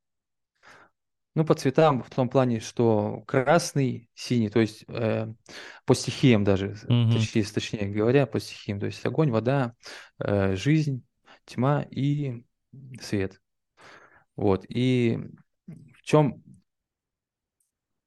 Ну, 1.35 1.47
по 1.47 1.55
цветам 1.55 2.03
в 2.03 2.11
том 2.11 2.29
плане, 2.29 2.61
что 2.61 3.23
красный, 3.27 4.11
синий, 4.15 4.51
то 4.51 4.61
есть 4.61 4.85
э, 4.89 5.33
по 5.87 5.95
стихиям 5.95 6.45
даже, 6.45 6.73
mm-hmm. 6.73 7.13
точнее, 7.13 7.45
точнее 7.45 7.89
говоря, 7.89 8.27
по 8.27 8.39
стихиям. 8.39 8.79
То 8.79 8.87
есть 8.87 9.05
огонь, 9.07 9.31
вода, 9.31 9.75
э, 10.19 10.57
жизнь, 10.57 11.07
тьма 11.47 11.83
и 11.91 12.45
свет. 13.01 13.41
Вот. 14.37 14.67
И 14.69 15.19
в 15.67 16.03
чем 16.03 16.43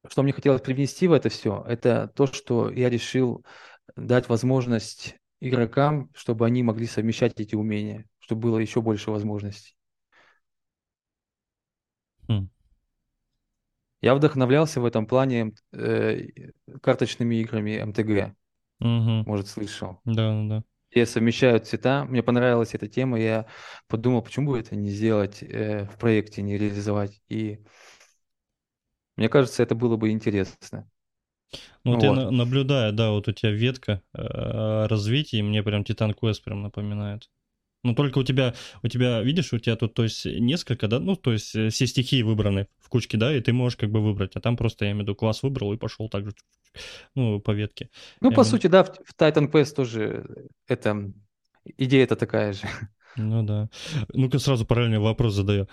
что 0.10 0.24
мне 0.24 0.34
хотелось 0.34 0.62
привнести 0.62 1.08
в 1.08 1.14
это 1.14 1.30
все, 1.30 1.64
это 1.68 2.12
то, 2.16 2.28
что 2.28 2.70
я 2.70 2.90
решил 2.90 3.46
дать 3.96 4.30
возможность 4.30 5.16
игрокам, 5.40 6.10
чтобы 6.14 6.46
они 6.46 6.64
могли 6.64 6.88
совмещать 6.88 7.40
эти 7.40 7.56
умения, 7.56 8.06
чтобы 8.20 8.42
было 8.42 8.60
еще 8.60 8.82
больше 8.82 9.12
возможностей. 9.12 9.76
Mm. 12.28 12.48
Я 14.02 14.16
вдохновлялся 14.16 14.82
в 14.82 14.86
этом 14.86 15.08
плане 15.08 15.54
э, 15.72 16.28
карточными 16.82 17.36
играми 17.36 17.82
МТГ. 17.82 18.36
Mm-hmm. 18.84 19.24
Может, 19.26 19.48
слышал. 19.48 20.00
Да, 20.06 20.32
да, 20.32 20.48
да. 20.48 20.64
Где 20.92 21.06
совмещают 21.06 21.66
цвета. 21.68 22.06
Мне 22.06 22.22
понравилась 22.22 22.74
эта 22.74 22.88
тема. 22.88 23.20
Я 23.20 23.48
подумал, 23.88 24.22
почему 24.22 24.52
бы 24.52 24.60
это 24.60 24.76
не 24.76 24.90
сделать 24.90 25.42
э, 25.42 25.86
в 25.86 25.98
проекте, 25.98 26.42
не 26.42 26.58
реализовать. 26.58 27.22
И 27.30 27.64
мне 29.18 29.30
кажется, 29.30 29.64
это 29.64 29.76
было 29.76 29.98
бы 29.98 30.12
интересно. 30.12 30.90
Ну, 31.84 31.94
вот, 31.94 32.04
вот. 32.04 32.18
я 32.18 32.32
наблюдаю, 32.32 32.92
да, 32.94 33.12
вот 33.12 33.28
у 33.28 33.32
тебя 33.32 33.52
ветка 33.52 34.02
э, 34.14 34.88
развития, 34.88 35.40
и 35.40 35.44
мне 35.44 35.64
прям 35.64 35.84
Титан 35.84 36.14
Квест 36.14 36.44
прям 36.44 36.64
напоминает. 36.64 37.30
Ну, 37.84 37.94
только 37.94 38.18
у 38.18 38.24
тебя, 38.24 38.56
у 38.82 38.88
тебя, 38.88 39.22
видишь, 39.22 39.54
у 39.54 39.60
тебя 39.60 39.76
тут, 39.76 39.94
то 39.94 40.04
есть, 40.04 40.26
несколько, 40.26 40.88
да, 40.88 41.00
ну, 41.00 41.16
то 41.16 41.32
есть, 41.32 41.56
э, 41.56 41.70
все 41.70 41.86
стихии 41.86 42.24
выбраны 42.24 42.68
в 42.80 42.90
кучке, 42.90 43.16
да, 43.18 43.34
и 43.36 43.42
ты 43.42 43.54
можешь 43.54 43.78
как 43.78 43.92
бы 43.92 44.02
выбрать, 44.02 44.36
а 44.36 44.42
там 44.42 44.58
просто, 44.58 44.86
я 44.86 44.92
имею 44.92 45.04
в 45.04 45.08
виду, 45.08 45.16
класс 45.16 45.44
выбрал 45.44 45.72
и 45.74 45.78
пошел 45.78 46.10
так 46.10 46.26
же, 46.26 46.34
ну, 47.14 47.40
по 47.40 47.52
ветке. 47.52 47.90
Ну, 48.22 48.32
я 48.32 48.36
по 48.36 48.42
имею... 48.42 48.52
сути, 48.52 48.68
да, 48.68 48.84
в, 48.84 48.88
в 48.88 49.16
Titan 49.16 49.52
Quest 49.52 49.76
тоже 49.76 50.50
это, 50.68 51.14
идея-то 51.78 52.16
такая 52.16 52.54
же. 52.54 52.68
Ну, 53.18 53.44
да. 53.44 53.70
Ну-ка, 54.10 54.40
сразу 54.40 54.66
параллельный 54.66 55.00
вопрос 55.00 55.36
задаю 55.36 55.70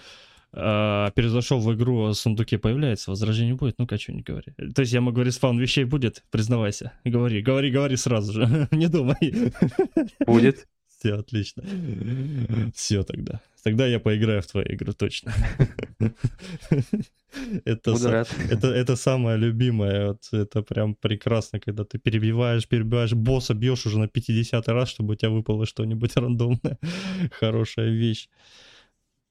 э, 0.53 1.11
перезашел 1.15 1.61
в 1.61 1.75
игру, 1.75 2.07
а 2.07 2.15
сундуке 2.15 2.59
появляется, 2.59 3.11
возражений 3.11 3.53
будет, 3.55 3.79
ну-ка, 3.79 3.99
что-нибудь 3.99 4.27
говори. 4.27 4.53
То 4.75 4.83
есть 4.83 4.93
я 4.93 5.01
могу 5.01 5.23
респаун 5.23 5.59
вещей 5.59 5.85
будет, 5.85 6.25
признавайся. 6.31 6.93
Говори, 7.05 7.43
говори, 7.43 7.71
говори 7.71 7.97
сразу 7.97 8.33
же, 8.33 8.69
не 8.73 8.89
думай. 8.89 9.53
Будет. 10.27 10.67
Все, 10.99 11.15
отлично. 11.15 11.65
Все 12.75 13.03
тогда. 13.03 13.41
Тогда 13.65 13.87
я 13.87 13.99
поиграю 13.99 14.41
в 14.41 14.47
твою 14.47 14.67
игру, 14.75 14.93
точно. 14.93 15.33
Это, 17.65 17.93
са- 17.97 18.27
это, 18.51 18.69
это 18.69 18.97
самое 18.97 19.39
любимое. 19.39 20.09
Вот, 20.09 20.29
это 20.33 20.63
прям 20.63 20.95
прекрасно, 20.95 21.61
когда 21.61 21.85
ты 21.85 21.99
перебиваешь, 21.99 22.69
перебиваешь 22.69 23.15
босса, 23.15 23.55
бьешь 23.55 23.87
уже 23.87 23.99
на 23.99 24.07
50 24.07 24.69
раз, 24.69 24.91
чтобы 24.91 25.15
у 25.15 25.17
тебя 25.17 25.31
выпало 25.31 25.65
что-нибудь 25.65 26.17
рандомное. 26.17 26.79
Хорошая 27.41 27.91
вещь. 27.91 28.29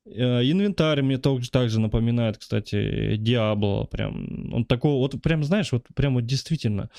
Э, 0.05 0.41
инвентарь 0.43 1.01
мне 1.01 1.17
также, 1.17 1.51
также 1.51 1.79
напоминает, 1.79 2.37
кстати, 2.37 3.15
Диабло. 3.17 3.85
Прям, 3.85 4.53
он 4.53 4.65
такого, 4.65 4.97
вот 4.97 5.21
прям, 5.21 5.43
знаешь, 5.43 5.71
вот 5.71 5.85
прям 5.95 6.15
вот 6.15 6.25
действительно 6.25 6.89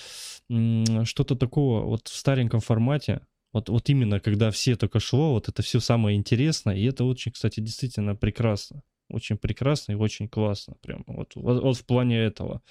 что-то 1.05 1.35
такого 1.37 1.85
вот 1.85 2.09
в 2.09 2.17
стареньком 2.17 2.61
формате. 2.61 3.21
Вот, 3.53 3.69
вот 3.69 3.89
именно, 3.91 4.19
когда 4.19 4.51
все 4.51 4.77
только 4.77 4.99
шло, 4.99 5.33
вот 5.33 5.49
это 5.49 5.63
все 5.63 5.81
самое 5.81 6.17
интересное. 6.17 6.77
И 6.77 6.85
это 6.85 7.05
очень, 7.05 7.33
кстати, 7.33 7.61
действительно 7.61 8.15
прекрасно. 8.15 8.83
Очень 9.11 9.37
прекрасно 9.37 9.93
и 9.93 9.97
очень 9.97 10.29
классно. 10.29 10.75
Прям 10.81 11.05
вот, 11.07 11.33
вот, 11.35 11.63
вот 11.63 11.77
в 11.77 11.85
плане 11.85 12.19
этого. 12.19 12.63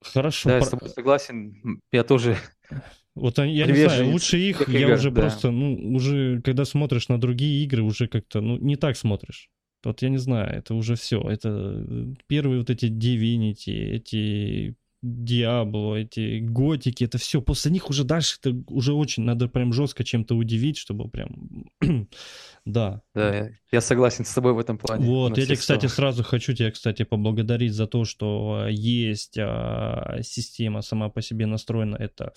Хорошо. 0.00 0.50
Да, 0.50 0.56
я 0.56 0.62
с 0.62 0.68
тобой 0.68 0.88
согласен. 0.90 1.80
Я 1.90 2.04
тоже 2.04 2.36
вот 3.16 3.38
они, 3.38 3.54
я 3.54 3.66
не 3.66 3.74
знаю, 3.74 4.10
лучше 4.10 4.38
их, 4.38 4.68
я 4.68 4.80
игр, 4.80 4.92
уже 4.92 5.10
да. 5.10 5.22
просто, 5.22 5.50
ну, 5.50 5.74
уже, 5.94 6.42
когда 6.42 6.66
смотришь 6.66 7.08
на 7.08 7.18
другие 7.18 7.64
игры, 7.64 7.82
уже 7.82 8.08
как-то, 8.08 8.42
ну, 8.42 8.58
не 8.58 8.76
так 8.76 8.96
смотришь. 8.96 9.48
Вот 9.82 10.02
я 10.02 10.10
не 10.10 10.18
знаю, 10.18 10.54
это 10.54 10.74
уже 10.74 10.96
все. 10.96 11.20
Это 11.22 11.48
э, 11.48 12.14
первые 12.26 12.58
вот 12.58 12.70
эти 12.70 12.86
Divinity, 12.86 13.72
эти 13.72 14.76
Диабло, 15.02 15.96
эти 15.96 16.40
готики, 16.40 17.04
это 17.04 17.18
все. 17.18 17.42
После 17.42 17.70
них 17.70 17.90
уже 17.90 18.02
дальше 18.02 18.38
это 18.40 18.56
уже 18.68 18.92
очень 18.92 19.24
надо 19.24 19.46
прям 19.48 19.72
жестко 19.72 20.04
чем-то 20.04 20.34
удивить, 20.34 20.78
чтобы 20.78 21.08
прям... 21.08 21.66
да. 22.64 23.02
Да, 23.14 23.50
я 23.70 23.80
согласен 23.80 24.24
с 24.24 24.32
тобой 24.32 24.54
в 24.54 24.58
этом 24.58 24.78
плане. 24.78 25.06
Вот, 25.06 25.36
я 25.36 25.44
тебе, 25.44 25.56
кстати, 25.56 25.86
сразу 25.86 26.24
хочу 26.24 26.54
тебя, 26.54 26.70
кстати, 26.70 27.02
поблагодарить 27.04 27.74
за 27.74 27.86
то, 27.86 28.04
что 28.04 28.62
а, 28.64 28.68
есть 28.68 29.36
а, 29.38 30.18
система 30.22 30.82
сама 30.82 31.08
по 31.10 31.20
себе 31.20 31.46
настроена, 31.46 31.96
это 31.96 32.32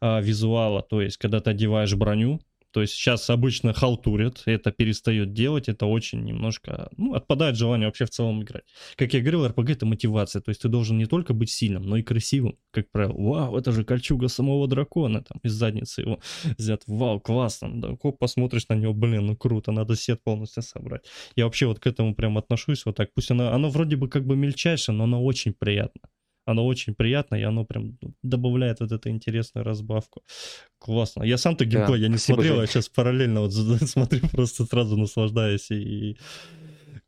а, 0.00 0.20
визуала, 0.20 0.82
то 0.82 1.00
есть, 1.00 1.16
когда 1.16 1.40
ты 1.40 1.50
одеваешь 1.50 1.94
броню, 1.94 2.40
То 2.74 2.80
есть 2.80 2.94
сейчас 2.94 3.30
обычно 3.30 3.72
халтурят, 3.72 4.42
это 4.46 4.72
перестает 4.72 5.32
делать, 5.32 5.68
это 5.68 5.86
очень 5.86 6.24
немножко, 6.24 6.90
ну, 6.96 7.14
отпадает 7.14 7.54
желание 7.56 7.86
вообще 7.86 8.04
в 8.04 8.10
целом 8.10 8.42
играть. 8.42 8.64
Как 8.96 9.14
я 9.14 9.20
говорил, 9.20 9.46
РПГ 9.46 9.70
это 9.70 9.86
мотивация, 9.86 10.42
то 10.42 10.48
есть 10.48 10.62
ты 10.62 10.68
должен 10.68 10.98
не 10.98 11.06
только 11.06 11.34
быть 11.34 11.50
сильным, 11.50 11.84
но 11.84 11.98
и 11.98 12.02
красивым, 12.02 12.58
как 12.72 12.90
правило. 12.90 13.14
Вау, 13.16 13.56
это 13.56 13.70
же 13.70 13.84
кольчуга 13.84 14.26
самого 14.26 14.66
дракона, 14.66 15.22
там, 15.22 15.38
из 15.44 15.52
задницы 15.52 16.00
его 16.00 16.18
взят. 16.58 16.82
Вау, 16.88 17.20
классно. 17.20 17.80
Да, 17.80 17.94
коп, 17.94 18.18
посмотришь 18.18 18.66
на 18.68 18.74
него, 18.74 18.92
блин, 18.92 19.26
ну 19.26 19.36
круто, 19.36 19.70
надо 19.70 19.94
сет 19.94 20.24
полностью 20.24 20.64
собрать. 20.64 21.06
Я 21.36 21.44
вообще 21.44 21.66
вот 21.66 21.78
к 21.78 21.86
этому 21.86 22.16
прям 22.16 22.38
отношусь 22.38 22.84
вот 22.86 22.96
так. 22.96 23.14
Пусть 23.14 23.30
оно, 23.30 23.52
оно 23.52 23.70
вроде 23.70 23.94
бы 23.94 24.08
как 24.08 24.26
бы 24.26 24.34
мельчайшее, 24.34 24.96
но 24.96 25.04
оно 25.04 25.24
очень 25.24 25.52
приятно 25.52 26.00
оно 26.44 26.66
очень 26.66 26.94
приятно, 26.94 27.36
и 27.36 27.42
оно 27.42 27.64
прям 27.64 27.98
добавляет 28.22 28.80
вот 28.80 28.92
эту 28.92 29.08
интересную 29.08 29.64
разбавку. 29.64 30.22
Классно. 30.78 31.24
Я 31.24 31.38
сам-то 31.38 31.64
геймплей, 31.64 31.98
да, 31.98 32.02
я 32.04 32.08
не 32.08 32.18
смотрел, 32.18 32.60
я 32.60 32.66
сейчас 32.66 32.88
параллельно 32.88 33.40
вот 33.40 33.52
смотрю, 33.88 34.28
просто 34.28 34.64
сразу 34.64 34.96
наслаждаюсь 34.96 35.70
и, 35.70 36.10
и 36.10 36.18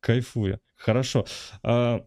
кайфую. 0.00 0.60
Хорошо. 0.76 1.26
А, 1.62 2.06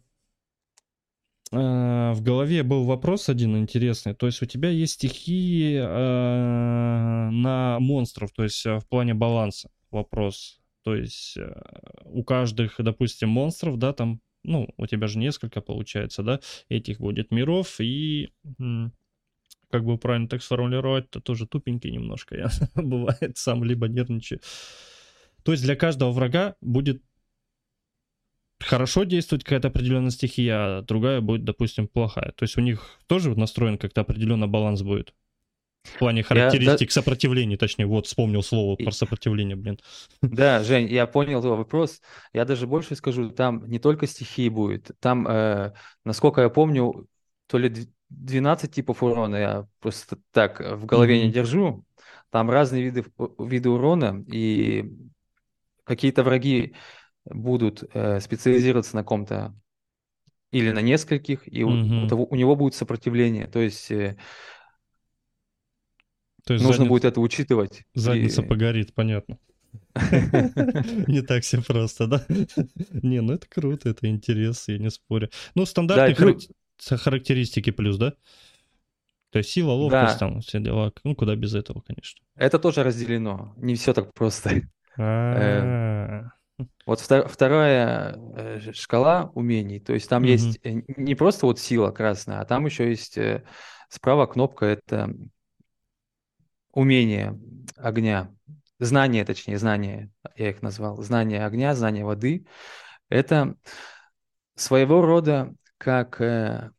а, 1.51 2.13
в 2.13 2.21
голове 2.21 2.63
был 2.63 2.86
вопрос 2.86 3.29
один 3.29 3.57
интересный. 3.57 4.13
То 4.15 4.25
есть 4.25 4.41
у 4.41 4.45
тебя 4.45 4.69
есть 4.69 4.93
стихии 4.93 5.79
а, 5.81 7.29
на 7.31 7.79
монстров, 7.79 8.31
то 8.31 8.43
есть 8.43 8.65
в 8.65 8.83
плане 8.89 9.13
баланса 9.13 9.69
вопрос. 9.91 10.59
То 10.83 10.95
есть 10.95 11.38
у 12.05 12.24
каждых, 12.24 12.75
допустим, 12.79 13.29
монстров, 13.29 13.77
да, 13.77 13.93
там 13.93 14.21
ну, 14.43 14.69
у 14.77 14.88
тебя 14.88 15.08
же 15.08 15.19
несколько 15.19 15.62
получается, 15.62 16.24
да, 16.24 16.39
этих 16.69 17.00
будет 17.00 17.31
миров, 17.31 17.79
и 17.79 18.29
как 19.69 19.86
бы 19.86 19.98
правильно 19.98 20.27
так 20.27 20.41
сформулировать, 20.41 21.10
то 21.10 21.19
тоже 21.19 21.48
тупенький 21.48 21.91
немножко 21.91 22.36
я 22.36 22.50
бывает 22.75 23.38
сам, 23.38 23.63
либо 23.63 23.88
нервничаю. 23.88 24.41
То 25.43 25.51
есть 25.51 25.63
для 25.63 25.75
каждого 25.75 26.12
врага 26.12 26.55
будет 26.62 27.01
хорошо 28.60 29.03
действовать 29.03 29.43
какая-то 29.43 29.69
определенная 29.69 30.12
стихия, 30.12 30.79
а 30.79 30.81
другая 30.81 31.22
будет, 31.22 31.46
допустим, 31.46 31.88
плохая. 31.88 32.34
То 32.34 32.43
есть 32.43 32.58
у 32.58 32.62
них 32.62 33.00
тоже 33.08 33.34
настроен 33.36 33.77
как-то 33.77 34.01
определенно 34.01 34.48
баланс 34.48 34.81
будет. 34.81 35.13
В 35.83 35.98
плане 35.98 36.24
характеристик 36.24 36.89
я, 36.89 36.93
сопротивления, 36.93 37.57
точнее, 37.57 37.86
вот 37.86 38.05
вспомнил 38.05 38.43
слово 38.43 38.75
про 38.75 38.91
сопротивление, 38.91 39.55
блин. 39.55 39.79
Да, 40.21 40.63
Жень, 40.63 40.88
я 40.88 41.07
понял 41.07 41.41
твой 41.41 41.57
вопрос. 41.57 42.01
Я 42.33 42.45
даже 42.45 42.67
больше 42.67 42.95
скажу, 42.95 43.29
там 43.29 43.65
не 43.67 43.79
только 43.79 44.05
стихии 44.05 44.50
будет, 44.50 44.91
там, 45.00 45.27
э, 45.27 45.74
насколько 46.03 46.41
я 46.41 46.50
помню, 46.50 47.07
то 47.48 47.57
ли 47.57 47.88
12 48.09 48.71
типов 48.71 49.03
урона, 49.03 49.36
я 49.36 49.67
просто 49.79 50.17
так 50.31 50.59
в 50.59 50.86
голове 50.86 51.19
mm-hmm. 51.19 51.25
не 51.25 51.31
держу. 51.31 51.86
Там 52.29 52.50
разные 52.50 52.83
виды, 52.83 53.05
виды 53.39 53.69
урона, 53.69 54.24
и 54.27 54.91
какие-то 55.83 56.24
враги 56.24 56.75
будут 57.25 57.83
э, 57.93 58.19
специализироваться 58.19 58.95
на 58.95 59.03
ком-то 59.03 59.55
или 60.51 60.71
на 60.71 60.79
нескольких, 60.79 61.48
и 61.48 61.62
mm-hmm. 61.62 62.01
у, 62.01 62.05
у, 62.05 62.07
того, 62.07 62.25
у 62.25 62.36
него 62.36 62.55
будет 62.55 62.75
сопротивление. 62.75 63.48
То 63.48 63.59
есть 63.59 63.89
э, 63.91 64.17
то 66.46 66.53
есть 66.53 66.63
Нужно 66.63 66.77
задница, 66.77 66.89
будет 66.89 67.05
это 67.05 67.22
учитывать. 67.22 67.84
Задница 67.93 68.41
и... 68.41 68.46
погорит, 68.48 68.93
понятно. 68.93 69.38
Не 71.08 71.22
так 71.22 71.43
все 71.43 71.62
просто, 71.62 72.08
да? 72.08 72.25
Не, 72.91 73.22
ну 73.22 73.34
это 73.34 73.48
круто, 73.48 73.89
это 73.89 74.08
интересно, 74.08 74.72
я 74.74 74.77
не 74.79 74.89
спорю. 74.89 75.29
Ну, 75.55 75.65
стандартные 75.65 76.38
характеристики 76.98 77.72
плюс, 77.72 77.98
да? 77.98 78.13
То 79.31 79.39
есть 79.39 79.51
сила, 79.51 79.72
ловкость, 79.72 80.17
там 80.17 80.41
все 80.41 80.60
дела. 80.60 80.91
Ну, 81.03 81.15
куда 81.15 81.36
без 81.36 81.53
этого, 81.53 81.81
конечно. 81.81 82.19
Это 82.36 82.58
тоже 82.58 82.84
разделено. 82.84 83.53
Не 83.58 83.75
все 83.75 83.93
так 83.93 84.13
просто. 84.13 84.62
А. 84.98 86.23
Э, 86.60 86.63
вот 86.86 86.99
вторая 86.99 88.17
э, 88.36 88.60
шкала 88.73 89.32
умений. 89.36 89.80
То 89.80 89.93
есть 89.93 90.10
там 90.10 90.23
есть 90.23 90.60
э, 90.63 90.82
не 90.97 91.13
просто 91.13 91.45
вот 91.45 91.60
сила 91.60 91.91
красная, 91.91 92.41
а 92.41 92.45
там 92.45 92.65
еще 92.65 92.89
есть 92.89 93.17
справа 93.88 94.25
кнопка 94.25 94.65
это 94.65 95.13
умение 96.71 97.39
огня, 97.75 98.34
знание, 98.79 99.25
точнее, 99.25 99.58
знание, 99.58 100.10
я 100.36 100.49
их 100.49 100.62
назвал, 100.62 101.01
знание 101.01 101.45
огня, 101.45 101.75
знание 101.75 102.05
воды, 102.05 102.45
это 103.10 103.55
своего 104.55 105.01
рода 105.01 105.53
как 105.77 106.19
э, 106.21 106.71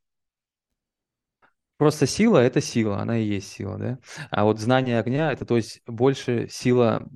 просто 1.77 2.07
сила, 2.07 2.39
это 2.39 2.61
сила, 2.61 3.01
она 3.01 3.19
и 3.19 3.25
есть 3.25 3.51
сила, 3.51 3.79
да. 3.79 3.99
А 4.31 4.45
вот 4.45 4.61
знание 4.61 5.01
огня, 5.01 5.33
это 5.33 5.47
то 5.47 5.57
есть 5.57 5.81
больше 5.87 6.47
сила 6.51 7.09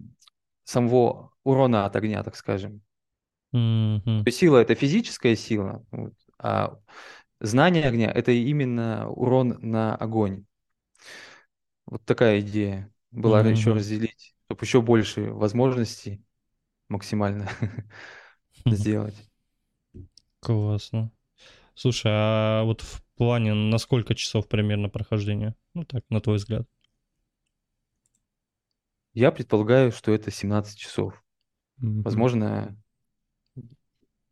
самого 0.65 1.33
урона 1.45 1.85
от 1.85 1.97
огня, 1.97 2.23
так 2.23 2.35
скажем. 2.37 2.81
Mm-hmm. 3.55 4.23
То 4.23 4.23
есть 4.27 4.39
сила 4.39 4.59
это 4.59 4.75
физическая 4.75 5.37
сила, 5.37 5.85
вот, 5.91 6.15
а 6.39 6.79
знание 7.41 7.85
огня 7.85 8.11
это 8.11 8.33
именно 8.33 9.09
урон 9.11 9.59
на 9.61 9.95
огонь. 9.95 10.45
Вот 11.87 12.05
такая 12.05 12.41
идея 12.41 12.93
была 13.11 13.43
mm-hmm. 13.43 13.51
еще 13.51 13.73
разделить, 13.73 14.35
чтобы 14.47 14.65
еще 14.65 14.81
больше 14.81 15.33
возможностей 15.33 16.25
максимально 16.89 17.49
сделать. 18.67 19.17
Классно. 20.41 21.11
Слушай, 21.75 22.13
а 22.15 22.65
вот 22.65 22.81
в 22.83 23.03
плане 23.17 23.55
на 23.55 23.79
сколько 23.79 24.15
часов 24.15 24.49
примерно 24.49 24.89
прохождения? 24.89 25.55
Ну 25.75 25.85
так, 25.85 26.05
на 26.09 26.21
твой 26.21 26.37
взгляд. 26.37 26.69
Я 29.13 29.31
предполагаю, 29.31 29.93
что 29.93 30.13
это 30.13 30.31
17 30.31 30.79
часов. 30.79 31.23
Mm-hmm. 31.81 32.03
Возможно, 32.03 32.77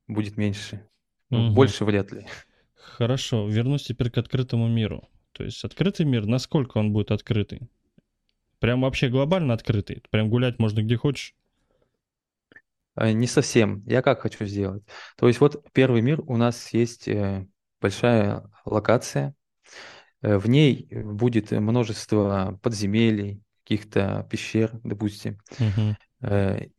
будет 0.06 0.36
меньше. 0.36 0.88
Mm-hmm. 1.30 1.50
Больше 1.50 1.84
вряд 1.84 2.12
ли. 2.12 2.26
Хорошо, 2.74 3.48
вернусь 3.48 3.84
теперь 3.84 4.10
к 4.10 4.18
открытому 4.18 4.68
миру. 4.68 5.08
То 5.32 5.44
есть 5.44 5.64
открытый 5.64 6.06
мир, 6.06 6.26
насколько 6.26 6.78
он 6.78 6.92
будет 6.92 7.10
открытый? 7.10 7.68
Прям 8.58 8.82
вообще 8.82 9.08
глобально 9.08 9.54
открытый? 9.54 10.02
Прям 10.10 10.30
гулять 10.30 10.58
можно 10.58 10.82
где 10.82 10.96
хочешь? 10.96 11.34
А, 12.94 13.10
не 13.12 13.26
совсем. 13.26 13.82
Я 13.86 14.02
как 14.02 14.20
хочу 14.20 14.44
сделать. 14.44 14.84
То 15.16 15.26
есть 15.26 15.40
вот 15.40 15.64
первый 15.72 16.02
мир 16.02 16.20
у 16.26 16.36
нас 16.36 16.72
есть 16.72 17.08
э, 17.08 17.46
большая 17.80 18.44
локация. 18.64 19.34
Э, 20.20 20.36
в 20.36 20.48
ней 20.48 20.86
будет 20.90 21.50
множество 21.50 22.58
подземелий, 22.62 23.42
каких-то 23.64 24.26
пещер, 24.30 24.78
допустим. 24.84 25.38
Угу. 25.58 25.96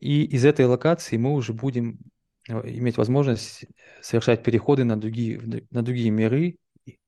И 0.00 0.24
из 0.24 0.44
этой 0.44 0.64
локации 0.64 1.16
мы 1.16 1.32
уже 1.32 1.52
будем 1.52 1.98
иметь 2.48 2.96
возможность 2.96 3.66
совершать 4.00 4.42
переходы 4.42 4.84
на 4.84 4.98
другие, 4.98 5.66
на 5.70 5.82
другие 5.82 6.10
миры 6.10 6.56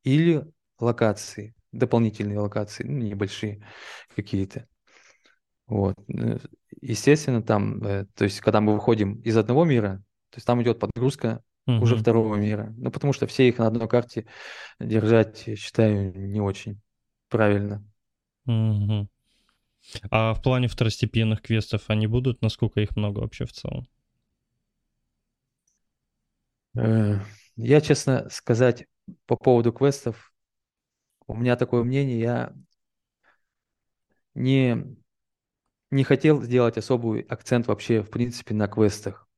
или 0.02 0.44
локации, 0.78 1.54
дополнительные 1.72 2.38
локации, 2.38 2.84
ну, 2.84 2.98
небольшие 2.98 3.66
какие-то. 4.14 4.66
Вот. 5.66 5.96
Э, 6.08 6.38
естественно, 6.80 7.42
там, 7.42 7.82
э, 7.82 8.06
то 8.14 8.24
есть, 8.24 8.40
когда 8.40 8.60
мы 8.60 8.74
выходим 8.74 9.20
из 9.20 9.36
одного 9.36 9.64
мира, 9.64 10.02
то 10.30 10.38
есть 10.38 10.46
там 10.46 10.62
идет 10.62 10.78
подгрузка 10.78 11.42
угу. 11.66 11.82
уже 11.82 11.96
второго 11.96 12.36
мира. 12.36 12.72
Ну, 12.76 12.90
потому 12.90 13.12
что 13.12 13.26
все 13.26 13.48
их 13.48 13.58
на 13.58 13.66
одной 13.66 13.88
карте 13.88 14.26
держать, 14.78 15.46
я 15.46 15.56
считаю, 15.56 16.16
не 16.16 16.40
очень 16.40 16.80
правильно. 17.28 17.84
Угу. 18.46 19.08
А 20.10 20.34
в 20.34 20.42
плане 20.42 20.68
второстепенных 20.68 21.42
квестов 21.42 21.84
они 21.88 22.06
будут? 22.06 22.42
Насколько 22.42 22.80
их 22.80 22.96
много 22.96 23.20
вообще 23.20 23.44
в 23.44 23.52
целом? 23.52 23.86
Э, 26.76 27.18
я, 27.56 27.80
честно 27.80 28.28
сказать, 28.30 28.86
по 29.26 29.36
поводу 29.36 29.72
квестов 29.72 30.32
у 31.26 31.34
меня 31.34 31.56
такое 31.56 31.82
мнение, 31.82 32.20
я 32.20 32.52
не, 34.34 34.84
не 35.90 36.04
хотел 36.04 36.42
сделать 36.42 36.78
особый 36.78 37.22
акцент 37.22 37.66
вообще, 37.66 38.02
в 38.02 38.10
принципе, 38.10 38.54
на 38.54 38.68
квестах. 38.68 39.28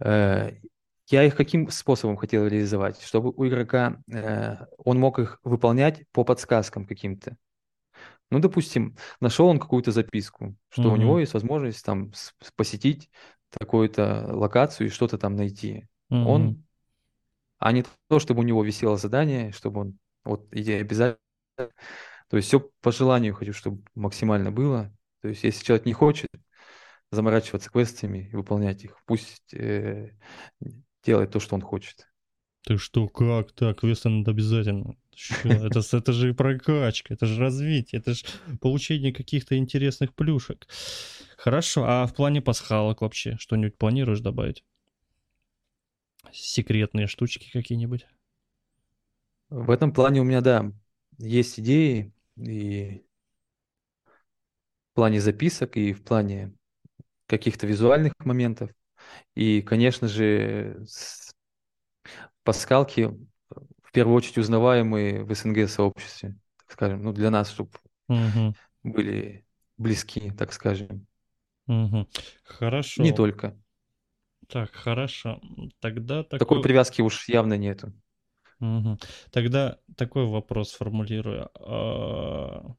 Э, 0.00 0.52
я 1.08 1.24
их 1.24 1.36
каким 1.36 1.70
способом 1.70 2.16
хотел 2.16 2.46
реализовать? 2.46 3.00
Чтобы 3.02 3.30
у 3.30 3.46
игрока 3.46 4.02
э, 4.10 4.56
он 4.78 4.98
мог 4.98 5.18
их 5.18 5.38
выполнять 5.44 6.04
по 6.12 6.24
подсказкам 6.24 6.86
каким-то. 6.86 7.36
Ну, 8.30 8.38
допустим, 8.38 8.96
нашел 9.20 9.46
он 9.46 9.58
какую-то 9.58 9.92
записку, 9.92 10.56
что 10.70 10.84
mm-hmm. 10.84 10.92
у 10.92 10.96
него 10.96 11.18
есть 11.20 11.34
возможность 11.34 11.84
там 11.84 12.12
посетить 12.56 13.10
такую-то 13.50 14.26
локацию 14.32 14.86
и 14.86 14.90
что-то 14.90 15.18
там 15.18 15.36
найти. 15.36 15.86
Mm-hmm. 16.10 16.24
Он, 16.24 16.64
а 17.58 17.72
не 17.72 17.84
то, 18.08 18.18
чтобы 18.18 18.40
у 18.40 18.44
него 18.44 18.64
висело 18.64 18.96
задание, 18.96 19.52
чтобы 19.52 19.82
он 19.82 19.98
вот 20.24 20.46
идея 20.52 20.80
обязательно. 20.80 21.18
То 21.56 22.36
есть 22.36 22.48
все 22.48 22.60
по 22.80 22.90
желанию 22.92 23.34
хочу, 23.34 23.52
чтобы 23.52 23.84
максимально 23.94 24.50
было. 24.50 24.92
То 25.20 25.28
есть 25.28 25.44
если 25.44 25.64
человек 25.64 25.86
не 25.86 25.92
хочет 25.92 26.30
заморачиваться 27.10 27.70
квестами 27.70 28.28
и 28.32 28.36
выполнять 28.36 28.84
их, 28.84 28.98
пусть 29.06 29.54
э, 29.54 30.10
делает 31.04 31.30
то, 31.30 31.40
что 31.40 31.54
он 31.54 31.62
хочет. 31.62 32.08
Ты 32.62 32.78
что, 32.78 33.08
как 33.08 33.52
так? 33.52 33.80
Квесты 33.80 34.08
надо 34.08 34.30
обязательно. 34.30 34.96
Это, 35.44 35.80
это 35.96 36.12
же 36.12 36.34
прокачка, 36.34 37.14
это 37.14 37.26
же 37.26 37.38
развитие, 37.38 38.00
это 38.00 38.14
же 38.14 38.24
получение 38.60 39.12
каких-то 39.12 39.56
интересных 39.56 40.14
плюшек. 40.14 40.66
Хорошо, 41.36 41.84
а 41.86 42.06
в 42.06 42.14
плане 42.14 42.40
пасхалок 42.40 43.02
вообще 43.02 43.36
что-нибудь 43.38 43.76
планируешь 43.76 44.20
добавить? 44.20 44.64
Секретные 46.32 47.06
штучки 47.06 47.50
какие-нибудь? 47.52 48.06
В 49.50 49.70
этом 49.70 49.92
плане 49.92 50.20
у 50.20 50.24
меня, 50.24 50.40
да, 50.40 50.72
есть 51.18 51.60
идеи 51.60 52.12
и 52.36 53.04
в 54.92 54.94
плане 54.94 55.20
записок, 55.20 55.76
и 55.76 55.92
в 55.92 56.02
плане 56.02 56.54
каких-то 57.26 57.66
визуальных 57.66 58.12
моментов. 58.18 58.70
И, 59.34 59.62
конечно 59.62 60.08
же, 60.08 60.84
пасхалки 62.42 63.10
в 63.82 63.92
первую 63.92 64.16
очередь 64.16 64.38
узнаваемые 64.38 65.24
в 65.24 65.34
СНГ 65.34 65.68
сообществе, 65.68 66.36
так 66.58 66.72
скажем, 66.72 67.02
ну 67.02 67.12
для 67.12 67.30
нас, 67.30 67.50
чтобы 67.50 67.70
угу. 68.08 68.54
были 68.82 69.44
близки, 69.76 70.30
так 70.32 70.52
скажем. 70.52 71.06
Угу. 71.66 72.08
Хорошо. 72.44 73.02
Не 73.02 73.12
только. 73.12 73.58
Так, 74.48 74.72
хорошо. 74.72 75.40
Тогда 75.80 76.22
такой... 76.22 76.38
такой 76.38 76.62
привязки 76.62 77.00
уж 77.00 77.28
явно 77.28 77.54
нету. 77.56 77.92
Угу. 78.60 78.98
Тогда 79.30 79.78
такой 79.96 80.26
вопрос 80.26 80.72
формулирую. 80.72 81.50
А, 81.56 82.74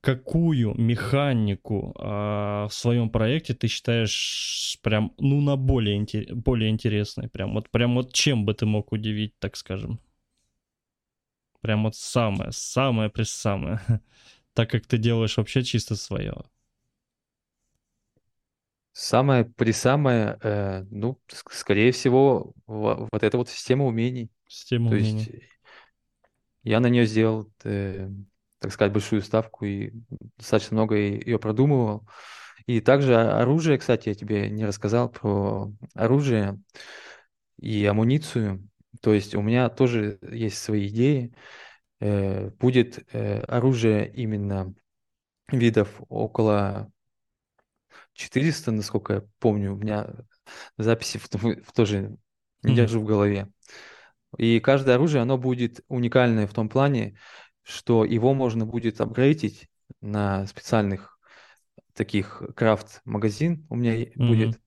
какую 0.00 0.74
механику 0.74 1.94
а, 1.98 2.68
в 2.68 2.74
своем 2.74 3.10
проекте 3.10 3.54
ты 3.54 3.68
считаешь 3.68 4.78
прям, 4.82 5.12
ну, 5.18 5.40
на 5.40 5.56
более, 5.56 6.04
более 6.34 6.70
интересной? 6.70 7.28
Прям 7.28 7.54
вот, 7.54 7.70
прям 7.70 7.94
вот 7.94 8.12
чем 8.12 8.44
бы 8.44 8.54
ты 8.54 8.66
мог 8.66 8.92
удивить, 8.92 9.38
так 9.38 9.56
скажем? 9.56 10.00
Прям 11.60 11.84
вот 11.84 11.96
самое, 11.96 12.52
самое 12.52 13.10
при 13.10 13.24
самое. 13.24 13.80
так 14.54 14.70
как 14.70 14.86
ты 14.86 14.98
делаешь 14.98 15.36
вообще 15.36 15.62
чисто 15.62 15.96
свое. 15.96 16.34
Самое 19.00 19.44
при 19.44 19.70
самое, 19.70 20.38
э, 20.42 20.84
ну, 20.90 21.20
скорее 21.52 21.92
всего, 21.92 22.52
вот 22.66 23.22
эта 23.22 23.38
вот 23.38 23.48
система 23.48 23.86
умений. 23.86 24.28
Система 24.48 24.90
То 24.90 24.96
умений. 24.96 25.18
есть 25.18 25.30
я 26.64 26.80
на 26.80 26.88
нее 26.88 27.06
сделал, 27.06 27.48
э, 27.62 28.10
так 28.58 28.72
сказать, 28.72 28.92
большую 28.92 29.22
ставку 29.22 29.66
и 29.66 29.92
достаточно 30.36 30.74
много 30.74 30.96
ее 30.96 31.38
продумывал. 31.38 32.08
И 32.66 32.80
также 32.80 33.14
оружие, 33.14 33.78
кстати, 33.78 34.08
я 34.08 34.16
тебе 34.16 34.50
не 34.50 34.66
рассказал 34.66 35.08
про 35.08 35.72
оружие 35.94 36.60
и 37.56 37.86
амуницию. 37.86 38.68
То 39.00 39.14
есть 39.14 39.36
у 39.36 39.42
меня 39.42 39.68
тоже 39.68 40.18
есть 40.28 40.58
свои 40.58 40.88
идеи. 40.88 41.32
Э, 42.00 42.50
будет 42.50 43.06
э, 43.12 43.42
оружие 43.42 44.12
именно 44.12 44.74
видов 45.52 46.02
около 46.08 46.90
400, 48.18 48.72
насколько 48.72 49.12
я 49.14 49.22
помню, 49.38 49.74
у 49.74 49.76
меня 49.76 50.08
записи 50.76 51.18
в, 51.18 51.28
в 51.32 51.72
тоже 51.72 52.16
не 52.64 52.74
держу 52.74 53.00
в 53.00 53.04
голове. 53.04 53.48
И 54.36 54.58
каждое 54.58 54.96
оружие, 54.96 55.22
оно 55.22 55.38
будет 55.38 55.80
уникальное 55.88 56.48
в 56.48 56.52
том 56.52 56.68
плане, 56.68 57.16
что 57.62 58.04
его 58.04 58.34
можно 58.34 58.66
будет 58.66 59.00
апгрейдить 59.00 59.68
на 60.00 60.46
специальных 60.46 61.18
таких 61.94 62.42
крафт-магазин 62.54 63.66
у 63.70 63.76
меня 63.76 64.02
mm-hmm. 64.02 64.12
будет. 64.16 64.60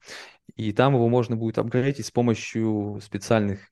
И 0.56 0.72
там 0.72 0.94
его 0.96 1.10
можно 1.10 1.36
будет 1.36 1.58
апгрейдить 1.58 2.06
с 2.06 2.12
помощью 2.12 3.00
специальных 3.02 3.70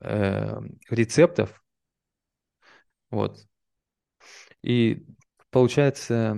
э, 0.00 0.60
рецептов. 0.90 1.62
Вот. 3.10 3.38
И 4.62 5.06
получается, 5.50 6.36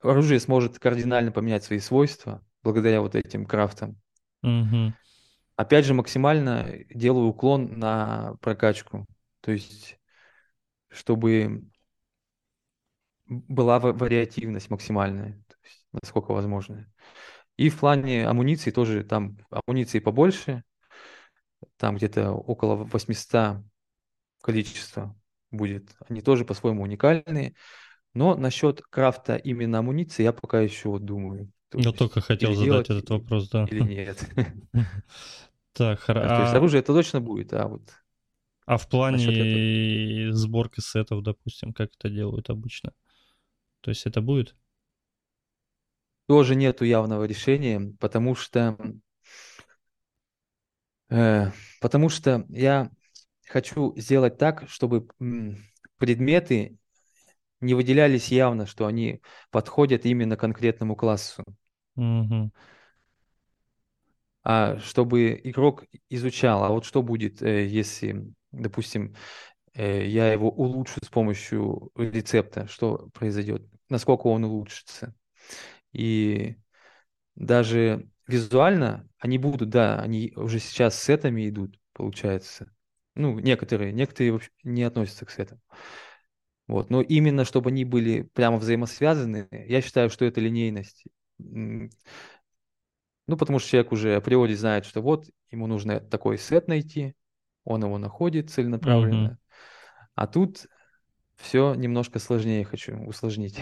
оружие 0.00 0.40
сможет 0.40 0.78
кардинально 0.78 1.32
поменять 1.32 1.64
свои 1.64 1.78
свойства 1.78 2.44
благодаря 2.62 3.00
вот 3.00 3.14
этим 3.14 3.46
крафтам. 3.46 4.00
Угу. 4.42 4.94
Опять 5.56 5.84
же, 5.84 5.94
максимально 5.94 6.66
делаю 6.90 7.26
уклон 7.26 7.78
на 7.78 8.34
прокачку. 8.40 9.06
То 9.40 9.52
есть, 9.52 9.98
чтобы 10.88 11.64
была 13.26 13.78
вариативность 13.78 14.70
максимальная, 14.70 15.42
есть, 15.64 15.86
насколько 15.92 16.32
возможно. 16.32 16.90
И 17.56 17.68
в 17.68 17.78
плане 17.78 18.26
амуниции 18.26 18.70
тоже, 18.70 19.04
там 19.04 19.36
амуниции 19.50 19.98
побольше, 19.98 20.64
там 21.76 21.96
где-то 21.96 22.32
около 22.32 22.76
800 22.76 23.62
количества 24.42 25.14
будет. 25.50 25.94
Они 26.08 26.22
тоже 26.22 26.44
по-своему 26.44 26.82
уникальные. 26.82 27.54
Но 28.14 28.34
насчет 28.34 28.82
крафта 28.82 29.36
именно 29.36 29.78
амуниции 29.78 30.22
я 30.22 30.32
пока 30.32 30.60
еще 30.60 30.98
думаю. 30.98 31.52
Я 31.72 31.92
только 31.92 32.20
хотел 32.20 32.54
задать 32.54 32.90
этот 32.90 33.10
вопрос, 33.10 33.48
да. 33.50 33.64
Или 33.70 33.80
нет. 33.80 34.28
Так, 35.72 36.00
хорошо. 36.00 36.28
То 36.28 36.42
есть 36.42 36.52
а 36.52 36.56
оружие 36.56 36.80
это 36.80 36.92
точно 36.92 37.20
будет, 37.20 37.52
а 37.54 37.68
вот... 37.68 37.82
А 38.66 38.76
в 38.76 38.88
плане 38.88 40.32
сборки 40.32 40.80
сетов, 40.80 41.22
допустим, 41.22 41.72
как 41.72 41.90
это 41.96 42.10
делают 42.10 42.50
обычно? 42.50 42.92
То 43.80 43.90
есть 43.90 44.04
это 44.04 44.20
будет? 44.20 44.56
Тоже 46.26 46.56
нету 46.56 46.84
явного 46.84 47.22
решения, 47.24 47.94
потому 48.00 48.34
что... 48.34 48.76
Э, 51.08 51.52
потому 51.80 52.08
что 52.08 52.44
я 52.48 52.90
хочу 53.46 53.94
сделать 53.96 54.38
так, 54.38 54.68
чтобы 54.68 55.06
предметы 55.98 56.79
не 57.60 57.74
выделялись 57.74 58.28
явно, 58.28 58.66
что 58.66 58.86
они 58.86 59.20
подходят 59.50 60.04
именно 60.04 60.36
конкретному 60.36 60.96
классу. 60.96 61.44
Угу. 61.96 62.50
А 64.42 64.78
чтобы 64.78 65.38
игрок 65.44 65.84
изучал, 66.08 66.64
а 66.64 66.70
вот 66.70 66.84
что 66.84 67.02
будет, 67.02 67.42
э, 67.42 67.66
если, 67.66 68.24
допустим, 68.52 69.14
э, 69.74 70.06
я 70.06 70.32
его 70.32 70.50
улучшу 70.50 71.00
с 71.04 71.08
помощью 71.08 71.90
рецепта, 71.94 72.66
что 72.66 73.10
произойдет, 73.12 73.62
насколько 73.90 74.28
он 74.28 74.44
улучшится. 74.44 75.14
И 75.92 76.56
даже 77.34 78.08
визуально 78.26 79.08
они 79.18 79.36
будут, 79.38 79.68
да, 79.68 80.00
они 80.00 80.32
уже 80.36 80.58
сейчас 80.58 80.98
с 80.98 81.02
сетами 81.02 81.48
идут, 81.48 81.78
получается. 81.92 82.72
Ну, 83.14 83.38
некоторые, 83.38 83.92
некоторые 83.92 84.32
вообще 84.32 84.50
не 84.62 84.82
относятся 84.84 85.26
к 85.26 85.30
сетам. 85.30 85.60
Вот. 86.70 86.88
Но 86.88 87.00
именно 87.00 87.44
чтобы 87.44 87.70
они 87.70 87.84
были 87.84 88.22
прямо 88.22 88.56
взаимосвязаны, 88.56 89.48
я 89.50 89.82
считаю, 89.82 90.08
что 90.08 90.24
это 90.24 90.40
линейность. 90.40 91.04
Ну, 91.38 91.90
потому 93.26 93.58
что 93.58 93.68
человек 93.70 93.92
уже 93.92 94.14
априори 94.14 94.54
знает, 94.54 94.84
что 94.86 95.02
вот 95.02 95.26
ему 95.50 95.66
нужно 95.66 95.98
такой 95.98 96.38
сет 96.38 96.68
найти, 96.68 97.14
он 97.64 97.82
его 97.82 97.98
находит 97.98 98.50
целенаправленно. 98.50 99.28
Mm-hmm. 99.28 100.06
А 100.14 100.26
тут 100.28 100.66
все 101.36 101.74
немножко 101.74 102.20
сложнее 102.20 102.64
хочу 102.64 102.96
усложнить. 103.04 103.58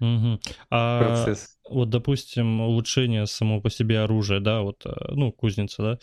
Угу. 0.00 0.40
А 0.70 0.98
процесс. 0.98 1.56
Вот, 1.68 1.88
допустим, 1.88 2.60
улучшение 2.60 3.26
само 3.26 3.60
по 3.60 3.70
себе 3.70 4.00
оружия, 4.00 4.40
да, 4.40 4.62
вот, 4.62 4.84
э, 4.84 4.90
ну, 5.08 5.32
кузница, 5.32 5.82
да, 5.82 5.98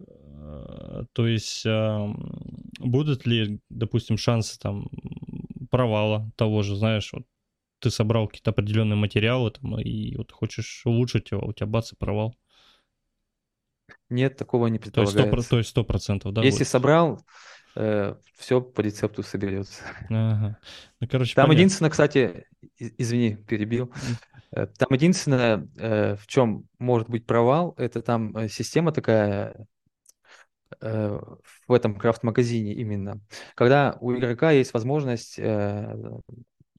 э, 0.00 1.04
то 1.12 1.26
есть 1.26 1.64
будут 2.80 3.26
ли, 3.26 3.60
допустим, 3.68 4.16
шансы 4.16 4.58
там 4.58 4.88
провала 5.68 6.30
того 6.36 6.62
же, 6.62 6.76
знаешь, 6.76 7.12
вот 7.12 7.24
ты 7.80 7.90
собрал 7.90 8.26
какие-то 8.26 8.50
определенные 8.50 8.96
материалы 8.96 9.50
там, 9.50 9.78
и 9.80 10.16
вот 10.16 10.32
хочешь 10.32 10.82
улучшить 10.84 11.30
его, 11.30 11.46
у 11.46 11.52
тебя 11.52 11.66
бац 11.66 11.92
и 11.92 11.96
провал. 11.96 12.34
Нет, 14.10 14.36
такого 14.36 14.66
не 14.68 14.78
предполагается. 14.78 15.50
То 15.50 15.58
есть 15.58 15.70
сто 15.70 15.84
процентов, 15.84 16.32
да? 16.32 16.42
Если 16.42 16.60
будет? 16.60 16.68
собрал, 16.68 17.24
э, 17.76 18.14
все 18.36 18.60
по 18.60 18.80
рецепту 18.80 19.22
соберется. 19.22 19.82
Ага. 20.08 20.58
Ну, 21.00 21.08
короче, 21.08 21.34
Там 21.34 21.44
понятно. 21.46 21.60
единственное, 21.60 21.90
кстати, 21.90 22.46
извини, 22.78 23.36
перебил. 23.36 23.92
Э, 24.50 24.66
там 24.66 24.88
единственное, 24.92 25.68
э, 25.76 26.16
в 26.16 26.26
чем 26.26 26.68
может 26.78 27.08
быть 27.08 27.26
провал, 27.26 27.74
это 27.76 28.02
там 28.02 28.36
э, 28.36 28.48
система 28.48 28.92
такая 28.92 29.66
в 30.80 31.72
этом 31.72 31.94
крафт-магазине 31.94 32.74
именно, 32.74 33.20
когда 33.54 33.96
у 34.00 34.14
игрока 34.14 34.50
есть 34.50 34.74
возможность, 34.74 35.38
э, 35.38 35.94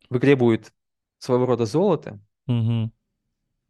в 0.09 0.17
игре 0.17 0.35
будет 0.35 0.71
своего 1.17 1.45
рода 1.45 1.65
золото, 1.65 2.19
угу. 2.47 2.91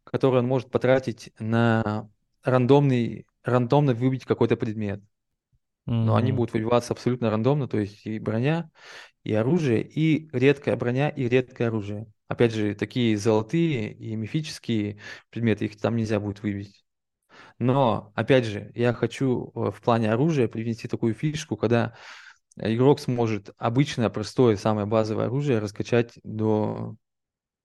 которое 0.04 0.38
он 0.38 0.46
может 0.46 0.70
потратить 0.70 1.32
на 1.38 2.08
рандомный, 2.42 3.26
рандомно 3.42 3.94
выбить 3.94 4.24
какой-то 4.24 4.56
предмет. 4.56 5.00
Угу. 5.86 5.94
Но 5.94 6.16
они 6.16 6.32
будут 6.32 6.52
выбиваться 6.52 6.92
абсолютно 6.92 7.30
рандомно, 7.30 7.68
то 7.68 7.78
есть 7.78 8.06
и 8.06 8.18
броня, 8.18 8.70
и 9.24 9.34
оружие, 9.34 9.82
и 9.82 10.28
редкая 10.32 10.76
броня, 10.76 11.08
и 11.08 11.28
редкое 11.28 11.68
оружие. 11.68 12.06
Опять 12.28 12.54
же, 12.54 12.74
такие 12.74 13.16
золотые 13.16 13.92
и 13.92 14.14
мифические 14.14 14.98
предметы, 15.30 15.64
их 15.64 15.76
там 15.76 15.96
нельзя 15.96 16.20
будет 16.20 16.42
выбить. 16.42 16.84
Но, 17.58 18.12
опять 18.14 18.44
же, 18.44 18.70
я 18.74 18.92
хочу 18.92 19.52
э, 19.54 19.70
в 19.70 19.80
плане 19.80 20.12
оружия 20.12 20.48
привнести 20.48 20.88
такую 20.88 21.14
фишку, 21.14 21.56
когда 21.56 21.94
игрок 22.56 23.00
сможет 23.00 23.50
обычное, 23.58 24.10
простое, 24.10 24.56
самое 24.56 24.86
базовое 24.86 25.26
оружие 25.26 25.58
раскачать 25.58 26.14
до 26.22 26.96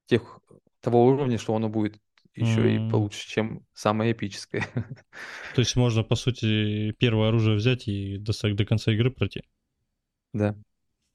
тех, 0.08 0.40
того 0.82 1.06
уровня, 1.06 1.38
что 1.38 1.56
оно 1.56 1.70
будет 1.70 1.98
еще 2.36 2.62
mm. 2.62 2.88
и 2.88 2.92
получше, 2.92 3.28
чем 3.28 3.66
самое 3.74 4.12
эпическое. 4.12 4.66
То 5.56 5.60
есть 5.60 5.76
можно, 5.76 6.04
по 6.04 6.16
сути, 6.16 6.92
первое 6.94 7.30
оружие 7.30 7.56
взять 7.56 7.88
и 7.88 8.18
до, 8.18 8.34
до 8.54 8.66
конца 8.66 8.92
игры 8.92 9.10
пройти? 9.12 9.42
Да. 10.34 10.56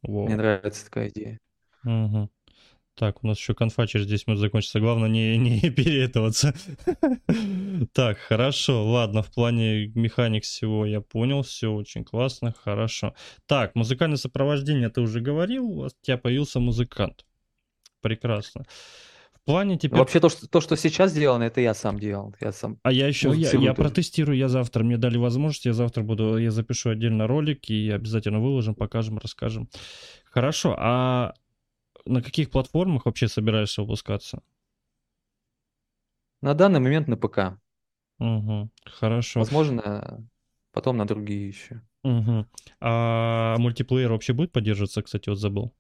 Wow. 0.07 0.27
Мне 0.27 0.37
нравится 0.37 0.85
такая 0.87 1.09
идея. 1.11 1.39
Угу. 1.85 2.31
Так, 2.95 3.25
у 3.25 3.27
нас 3.27 3.39
еще 3.39 3.55
конфа 3.55 3.87
через 3.87 4.07
10 4.07 4.27
минут 4.27 4.41
закончится. 4.41 4.81
Главное 4.81 5.09
не, 5.09 5.37
не 5.39 5.71
переэтоваться. 5.71 6.55
так, 7.93 8.19
хорошо. 8.19 8.87
Ладно, 8.87 9.23
в 9.23 9.33
плане 9.33 9.87
механик 9.95 10.45
всего 10.45 10.85
я 10.85 11.01
понял. 11.01 11.43
Все 11.43 11.73
очень 11.73 12.05
классно, 12.05 12.53
хорошо. 12.53 13.15
Так, 13.47 13.75
музыкальное 13.75 14.19
сопровождение 14.19 14.91
ты 14.91 15.01
уже 15.01 15.21
говорил. 15.21 15.81
У 15.81 15.89
тебя 16.03 16.19
появился 16.19 16.61
музыкант. 16.61 17.25
Прекрасно. 18.03 18.65
В 19.33 19.47
плане 19.47 19.79
теперь... 19.79 19.99
Вообще 19.99 20.21
то 20.21 20.29
что, 20.29 20.47
то, 20.47 20.61
что 20.61 20.77
сейчас 20.77 21.13
сделано, 21.13 21.45
это 21.45 21.63
я 21.63 21.73
сам 21.73 21.99
делал. 21.99 22.35
Я 22.41 22.53
сам... 22.53 22.79
А 22.83 22.93
я 22.93 23.07
еще, 23.07 23.33
я, 23.35 23.51
я 23.53 23.73
протестирую, 23.73 24.37
я 24.37 24.49
завтра, 24.49 24.85
мне 24.85 24.99
дали 24.99 25.17
возможность, 25.17 25.65
я 25.65 25.73
завтра 25.73 26.03
буду, 26.03 26.37
я 26.37 26.51
запишу 26.51 26.91
отдельно 26.91 27.27
ролик 27.27 27.71
и 27.71 27.91
обязательно 27.91 28.41
выложим, 28.41 28.75
покажем, 28.75 29.19
расскажем. 29.19 29.71
Хорошо, 30.25 30.77
а 30.79 31.33
на 32.05 32.23
каких 32.23 32.51
платформах 32.51 33.07
вообще 33.07 33.29
собираешься 33.29 33.83
выпускаться? 33.83 34.43
На 36.43 36.55
данный 36.55 36.81
момент 36.81 37.09
на 37.09 37.17
ПК. 37.17 37.61
Угу, 38.19 38.71
хорошо. 38.85 39.41
Возможно, 39.41 40.27
потом 40.73 40.97
на 40.97 41.07
другие 41.07 41.49
еще. 41.49 41.83
Угу. 42.03 42.47
А 42.81 43.57
мультиплеер 43.59 44.11
вообще 44.11 44.33
будет 44.33 44.53
поддерживаться, 44.53 45.03
кстати, 45.03 45.29
вот 45.29 45.39
забыл 45.39 45.75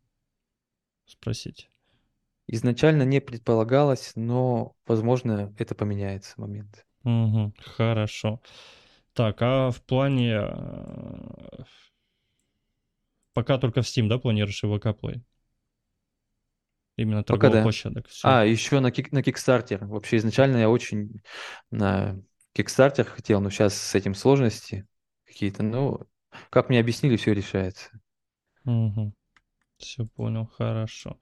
спросить. 1.11 1.71
Изначально 2.47 3.05
не 3.05 3.21
предполагалось, 3.21 4.13
но, 4.17 4.75
возможно, 4.87 5.55
это 5.59 5.75
поменяется 5.75 6.41
момент. 6.41 6.85
Угу, 7.05 7.55
хорошо. 7.59 8.41
Так, 9.13 9.41
а 9.41 9.71
в 9.71 9.83
плане... 9.83 10.41
Э, 10.43 11.65
пока 13.35 13.59
только 13.59 13.83
в 13.83 13.85
Steam, 13.85 14.09
да, 14.09 14.19
планируешь 14.19 14.63
его 14.63 14.79
каплей? 14.79 15.23
Именно 17.01 17.25
торговых 17.25 17.55
да. 17.55 17.63
площадок. 17.63 18.09
Все. 18.09 18.29
А, 18.29 18.45
еще 18.45 18.81
на, 18.81 18.91
кик, 18.91 19.11
на 19.11 19.21
Kickstarter. 19.21 19.87
Вообще 19.87 20.19
изначально 20.19 20.59
я 20.59 20.69
очень 20.69 21.23
на 21.71 22.21
Kickstarter 22.55 23.05
хотел, 23.05 23.41
но 23.41 23.49
сейчас 23.49 23.75
с 23.75 23.95
этим 23.95 24.15
сложности 24.15 24.87
какие-то. 25.25 25.63
Ну, 25.63 26.01
как 26.51 26.69
мне 26.69 26.79
объяснили, 26.79 27.17
все 27.17 27.33
решается. 27.33 27.89
Угу. 28.67 29.15
Все 29.79 30.05
понял, 30.05 30.47
хорошо. 30.59 31.19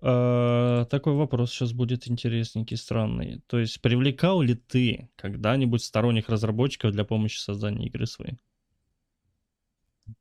А, 0.00 0.86
такой 0.86 1.14
вопрос 1.14 1.50
сейчас 1.50 1.74
будет 1.74 2.08
интересненький, 2.08 2.78
странный. 2.78 3.42
То 3.48 3.58
есть 3.58 3.82
привлекал 3.82 4.40
ли 4.40 4.54
ты 4.54 5.10
когда-нибудь 5.16 5.84
сторонних 5.84 6.30
разработчиков 6.30 6.92
для 6.92 7.04
помощи 7.04 7.36
в 7.36 7.40
создании 7.40 7.88
игры 7.88 8.06
своей? 8.06 8.38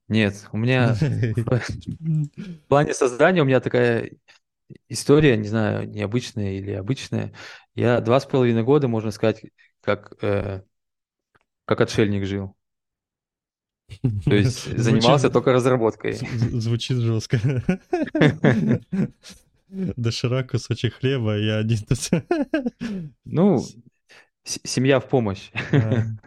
Нет, 0.07 0.47
у 0.51 0.57
меня 0.57 0.93
в 0.99 2.67
плане 2.67 2.93
создания 2.93 3.41
у 3.41 3.45
меня 3.45 3.59
такая 3.59 4.11
история, 4.87 5.37
не 5.37 5.47
знаю, 5.47 5.89
необычная 5.89 6.53
или 6.53 6.71
обычная. 6.71 7.33
Я 7.75 8.01
два 8.01 8.19
с 8.19 8.25
половиной 8.25 8.63
года, 8.63 8.87
можно 8.87 9.11
сказать, 9.11 9.43
как, 9.81 10.13
э, 10.23 10.61
как 11.65 11.81
отшельник 11.81 12.25
жил. 12.25 12.55
То 14.25 14.35
есть 14.35 14.77
занимался 14.77 15.29
только 15.29 15.51
разработкой. 15.53 16.13
Звучит 16.13 16.97
жестко. 16.97 17.39
Доширак, 19.69 20.51
кусочек 20.51 20.95
хлеба, 20.95 21.37
я 21.37 21.57
один 21.57 21.79
Ну, 23.25 23.63
семья 24.43 24.99
в 24.99 25.07
помощь. 25.07 25.49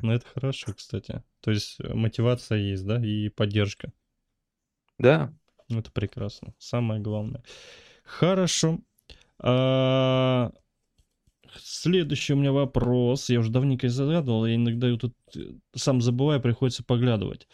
ну, 0.00 0.12
это 0.12 0.24
хорошо, 0.32 0.72
кстати. 0.72 1.22
То 1.40 1.50
есть 1.50 1.78
мотивация 1.80 2.58
есть, 2.58 2.86
да, 2.86 3.04
и 3.04 3.28
поддержка. 3.28 3.92
Да. 4.98 5.32
Ну, 5.68 5.80
это 5.80 5.90
прекрасно. 5.90 6.54
Самое 6.58 7.00
главное. 7.00 7.42
Хорошо. 8.04 8.78
А, 9.38 10.50
следующий 11.56 12.34
у 12.34 12.36
меня 12.36 12.52
вопрос. 12.52 13.30
Я 13.30 13.40
уже 13.40 13.50
давненько 13.50 13.88
загадывал, 13.88 14.46
я 14.46 14.54
иногда 14.56 14.94
тут 14.96 15.14
э, 15.36 15.40
сам 15.74 16.00
забываю, 16.00 16.40
приходится 16.40 16.84
поглядывать. 16.84 17.46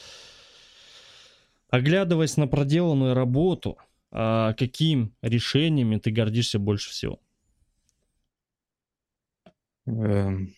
Оглядываясь 1.71 2.37
на 2.37 2.47
проделанную 2.49 3.15
работу, 3.15 3.79
а 4.13 4.55
каким 4.55 5.15
решениями 5.23 5.97
ты 5.99 6.11
гордишься 6.11 6.59
больше 6.59 6.91
всего? 6.91 7.21
Эм. 9.87 10.55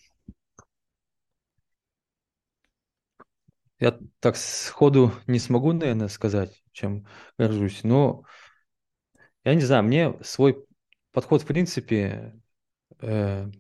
Я 3.80 3.98
так 4.20 4.36
сходу 4.36 5.12
не 5.26 5.38
смогу, 5.38 5.72
наверное, 5.72 6.08
сказать, 6.08 6.62
чем 6.72 7.06
горжусь, 7.38 7.82
но 7.84 8.22
я 9.44 9.54
не 9.54 9.60
знаю, 9.60 9.82
мне 9.84 10.14
свой 10.22 10.64
подход, 11.12 11.42
в 11.42 11.46
принципе, 11.46 12.34
э, 13.00 13.50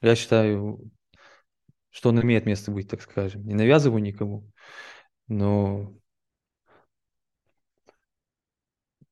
я 0.00 0.16
считаю, 0.16 0.80
что 1.90 2.10
он 2.10 2.20
имеет 2.22 2.46
место 2.46 2.70
быть, 2.70 2.88
так 2.88 3.02
скажем. 3.02 3.44
Не 3.46 3.54
навязываю 3.54 4.02
никому, 4.02 4.50
но 5.28 5.94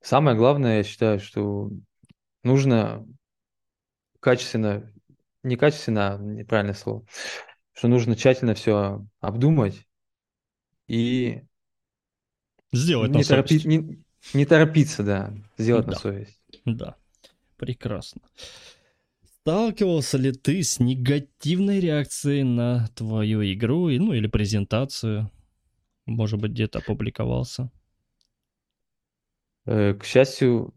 самое 0.00 0.36
главное, 0.36 0.78
я 0.78 0.82
считаю, 0.84 1.20
что 1.20 1.70
нужно 2.42 3.06
качественно, 4.20 4.92
не 5.42 5.56
качественно, 5.56 6.14
а 6.14 6.18
неправильное 6.18 6.74
слово, 6.74 7.04
что 7.72 7.88
нужно 7.88 8.16
тщательно 8.16 8.54
все 8.54 9.04
обдумать 9.20 9.86
и 10.86 11.42
сделать 12.72 13.10
не, 13.10 13.24
торопи, 13.24 13.60
не, 13.64 14.02
не 14.34 14.44
торопиться, 14.44 15.02
да, 15.02 15.32
сделать 15.56 15.86
да. 15.86 15.92
на 15.92 15.98
совесть. 15.98 16.40
Да, 16.64 16.96
прекрасно. 17.56 18.22
Сталкивался 19.40 20.18
ли 20.18 20.32
ты 20.32 20.62
с 20.62 20.78
негативной 20.78 21.80
реакцией 21.80 22.42
на 22.42 22.88
твою 22.94 23.42
игру, 23.52 23.88
ну 23.88 24.12
или 24.12 24.26
презентацию? 24.26 25.30
Может 26.06 26.40
быть, 26.40 26.52
где-то 26.52 26.80
опубликовался? 26.80 27.70
Э, 29.64 29.94
к 29.94 30.04
счастью, 30.04 30.74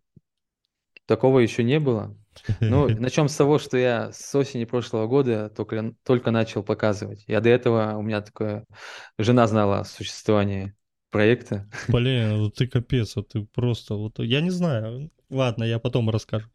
такого 1.06 1.40
еще 1.40 1.64
не 1.64 1.80
было. 1.80 2.16
Ну, 2.60 2.88
начнем 3.00 3.28
с 3.28 3.36
того, 3.36 3.60
что 3.60 3.78
я 3.78 4.12
с 4.12 4.34
осени 4.36 4.66
прошлого 4.66 5.08
года 5.08 5.50
только, 5.50 5.94
только 6.04 6.32
начал 6.32 6.64
показывать. 6.64 7.24
Я 7.28 7.42
до 7.42 7.50
этого, 7.50 7.98
у 7.98 8.02
меня 8.02 8.22
такое, 8.22 8.66
жена 9.18 9.48
знала 9.48 9.80
о 9.80 9.86
существовании 9.86 10.74
проекта. 11.12 11.70
Блин, 11.88 12.38
ну 12.38 12.50
ты 12.50 12.68
капец, 12.68 13.16
вот 13.16 13.30
ты 13.30 13.42
просто, 13.54 13.96
вот 13.96 14.20
я 14.20 14.42
не 14.42 14.52
знаю. 14.52 15.12
Ладно, 15.30 15.64
я 15.64 15.80
потом 15.80 16.10
расскажу. 16.10 16.48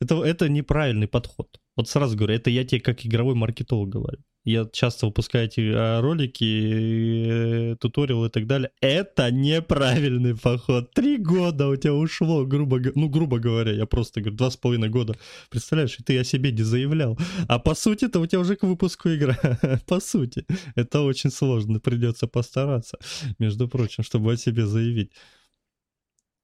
Это, 0.00 0.22
это 0.22 0.48
неправильный 0.48 1.08
подход. 1.08 1.60
Вот 1.76 1.88
сразу 1.88 2.16
говорю, 2.16 2.34
это 2.34 2.50
я 2.50 2.64
тебе 2.64 2.80
как 2.80 3.06
игровой 3.06 3.34
маркетолог 3.34 3.88
говорю. 3.88 4.22
Я 4.44 4.66
часто 4.72 5.06
выпускаю 5.06 5.46
эти 5.46 5.70
а, 5.74 6.00
ролики, 6.00 7.72
э, 7.72 7.76
туториалы 7.76 8.28
и 8.28 8.30
так 8.30 8.46
далее. 8.46 8.70
Это 8.80 9.30
неправильный 9.30 10.34
подход. 10.34 10.92
Три 10.94 11.18
года 11.18 11.68
у 11.68 11.76
тебя 11.76 11.92
ушло, 11.92 12.46
грубо, 12.46 12.80
ну, 12.94 13.10
грубо 13.10 13.38
говоря, 13.38 13.72
я 13.72 13.84
просто 13.84 14.20
говорю, 14.20 14.36
два 14.36 14.50
с 14.50 14.56
половиной 14.56 14.88
года. 14.88 15.14
Представляешь, 15.50 15.98
ты 16.06 16.18
о 16.18 16.24
себе 16.24 16.52
не 16.52 16.62
заявлял. 16.62 17.18
А 17.48 17.58
по 17.58 17.74
сути 17.74 18.06
это 18.06 18.18
у 18.18 18.26
тебя 18.26 18.40
уже 18.40 18.56
к 18.56 18.62
выпуску 18.62 19.10
игра. 19.10 19.36
по 19.86 20.00
сути. 20.00 20.46
Это 20.74 21.02
очень 21.02 21.30
сложно, 21.30 21.78
придется 21.78 22.26
постараться, 22.26 22.98
между 23.38 23.68
прочим, 23.68 24.04
чтобы 24.04 24.32
о 24.32 24.36
себе 24.38 24.64
заявить. 24.64 25.12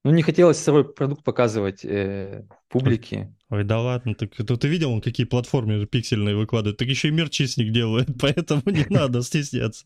Ну, 0.03 0.11
не 0.11 0.21
хотелось 0.21 0.57
свой 0.59 0.85
продукт 0.85 1.23
показывать 1.23 1.83
э, 1.83 2.47
публике. 2.69 3.33
Ой, 3.49 3.63
да 3.63 3.79
ладно, 3.79 4.13
так 4.13 4.35
то 4.35 4.57
ты 4.57 4.67
видел, 4.67 4.91
он 4.91 4.99
какие 4.99 5.25
платформы 5.25 5.85
пиксельные 5.85 6.35
выкладывает, 6.35 6.77
так 6.77 6.89
еще 6.89 7.07
и 7.07 7.11
мерчи 7.11 7.47
с 7.47 7.55
них 7.55 7.71
делает, 7.71 8.09
поэтому 8.19 8.61
не 8.65 8.85
надо 8.89 9.21
стесняться. 9.21 9.85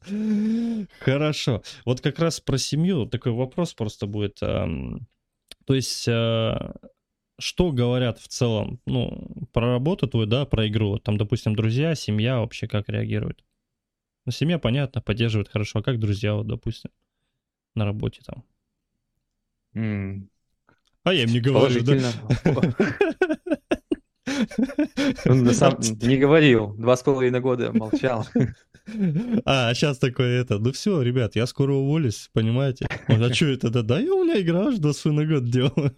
Хорошо. 0.99 1.61
Вот 1.85 2.01
как 2.01 2.17
раз 2.17 2.39
про 2.39 2.57
семью 2.57 3.05
такой 3.05 3.33
вопрос 3.33 3.73
просто 3.73 4.07
будет. 4.07 4.39
То 4.39 5.75
есть, 5.75 6.07
а, 6.07 6.73
что 7.39 7.71
говорят 7.71 8.19
в 8.19 8.27
целом, 8.27 8.79
ну, 8.87 9.47
про 9.53 9.73
работу 9.73 10.07
твою, 10.07 10.25
да, 10.25 10.45
про 10.45 10.67
игру, 10.67 10.97
там, 10.97 11.17
допустим, 11.17 11.55
друзья, 11.55 11.93
семья 11.93 12.39
вообще 12.39 12.67
как 12.67 12.89
реагирует? 12.89 13.43
Ну, 14.25 14.31
семья, 14.31 14.57
понятно, 14.57 15.01
поддерживает 15.01 15.49
хорошо, 15.49 15.79
а 15.79 15.83
как 15.83 15.99
друзья, 15.99 16.33
вот, 16.33 16.47
допустим, 16.47 16.89
на 17.75 17.85
работе 17.85 18.21
там? 18.25 18.43
Mm. 19.75 20.27
А 21.03 21.13
я 21.13 21.23
им 21.23 21.31
не 21.31 21.39
говорю, 21.39 21.83
да? 21.83 22.11
Он 25.25 25.43
на 25.43 25.53
самом 25.53 25.81
не 26.01 26.17
говорил. 26.17 26.73
Два 26.75 26.95
с 26.95 27.03
половиной 27.03 27.39
года 27.39 27.71
молчал. 27.73 28.25
А, 29.45 29.73
сейчас 29.73 29.99
такое 29.99 30.41
это, 30.41 30.57
ну 30.57 30.71
все, 30.71 31.01
ребят, 31.01 31.35
я 31.35 31.45
скоро 31.45 31.73
уволюсь, 31.73 32.29
понимаете? 32.33 32.87
Он, 33.07 33.23
а 33.23 33.31
что 33.31 33.45
это, 33.45 33.69
да, 33.69 33.83
да, 33.83 33.99
я 33.99 34.11
у 34.11 34.23
меня 34.23 34.41
игра 34.41 34.67
аж 34.67 34.79
до 34.79 34.91
свой 34.91 35.27
год 35.27 35.45
делаю. 35.45 35.93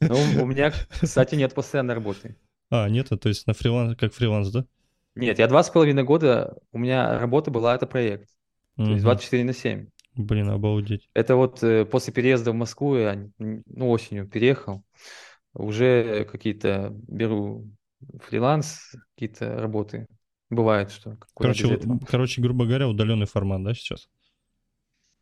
Ну, 0.00 0.42
у 0.42 0.46
меня, 0.46 0.72
кстати, 1.00 1.36
нет 1.36 1.54
постоянной 1.54 1.94
работы. 1.94 2.36
А, 2.70 2.88
нет, 2.88 3.08
то 3.08 3.28
есть 3.28 3.46
на 3.46 3.54
фриланс, 3.54 3.96
как 3.96 4.12
фриланс, 4.12 4.50
да? 4.50 4.66
Нет, 5.14 5.38
я 5.38 5.46
два 5.46 5.62
с 5.62 5.70
половиной 5.70 6.02
года, 6.02 6.58
у 6.72 6.78
меня 6.78 7.18
работа 7.18 7.50
была, 7.50 7.74
это 7.74 7.86
проект. 7.86 8.28
То 8.76 8.90
есть 8.90 9.02
24 9.02 9.44
на 9.44 9.52
7. 9.52 9.86
Блин, 10.14 10.50
обалдеть. 10.50 11.08
Это 11.14 11.36
вот 11.36 11.62
э, 11.62 11.86
после 11.86 12.12
переезда 12.12 12.52
в 12.52 12.54
Москву, 12.54 12.96
я 12.96 13.28
ну, 13.38 13.90
осенью 13.90 14.26
переехал, 14.26 14.84
уже 15.54 16.24
какие-то 16.24 16.94
беру 17.08 17.68
фриланс, 18.20 18.94
какие-то 19.14 19.58
работы. 19.58 20.06
Бывает, 20.50 20.90
что... 20.90 21.16
Короче, 21.34 21.80
короче, 22.06 22.42
грубо 22.42 22.66
говоря, 22.66 22.88
удаленный 22.88 23.26
формат, 23.26 23.62
да, 23.64 23.74
сейчас? 23.74 24.08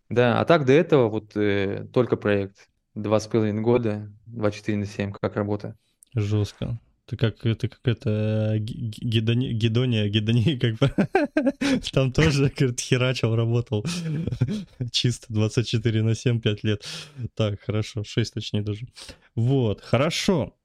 Да, 0.08 0.40
а 0.40 0.44
так 0.44 0.64
до 0.66 0.72
этого 0.72 1.08
вот 1.08 1.36
э, 1.36 1.86
только 1.92 2.16
проект. 2.16 2.68
Два 2.94 3.20
с 3.20 3.28
половиной 3.28 3.62
года, 3.62 4.12
24 4.26 4.76
на 4.76 4.86
7, 4.86 5.12
как 5.12 5.36
работа. 5.36 5.76
Жестко. 6.14 6.80
Ты 7.10 7.16
как, 7.16 7.40
ты 7.40 7.66
как 7.66 7.80
это 7.88 8.56
гидония, 8.60 9.52
гидония, 9.52 10.08
гидония, 10.08 10.56
как 10.56 10.76
бы. 10.76 10.92
Там 11.92 12.12
тоже, 12.12 12.52
говорит, 12.56 12.78
херачил, 12.78 13.34
работал. 13.34 13.84
Чисто 14.92 15.26
24 15.32 16.04
на 16.04 16.14
7, 16.14 16.40
5 16.40 16.62
лет. 16.62 16.86
Так, 17.34 17.62
хорошо, 17.62 18.04
6 18.04 18.34
точнее 18.34 18.62
даже. 18.62 18.86
Вот, 19.34 19.80
хорошо. 19.80 20.56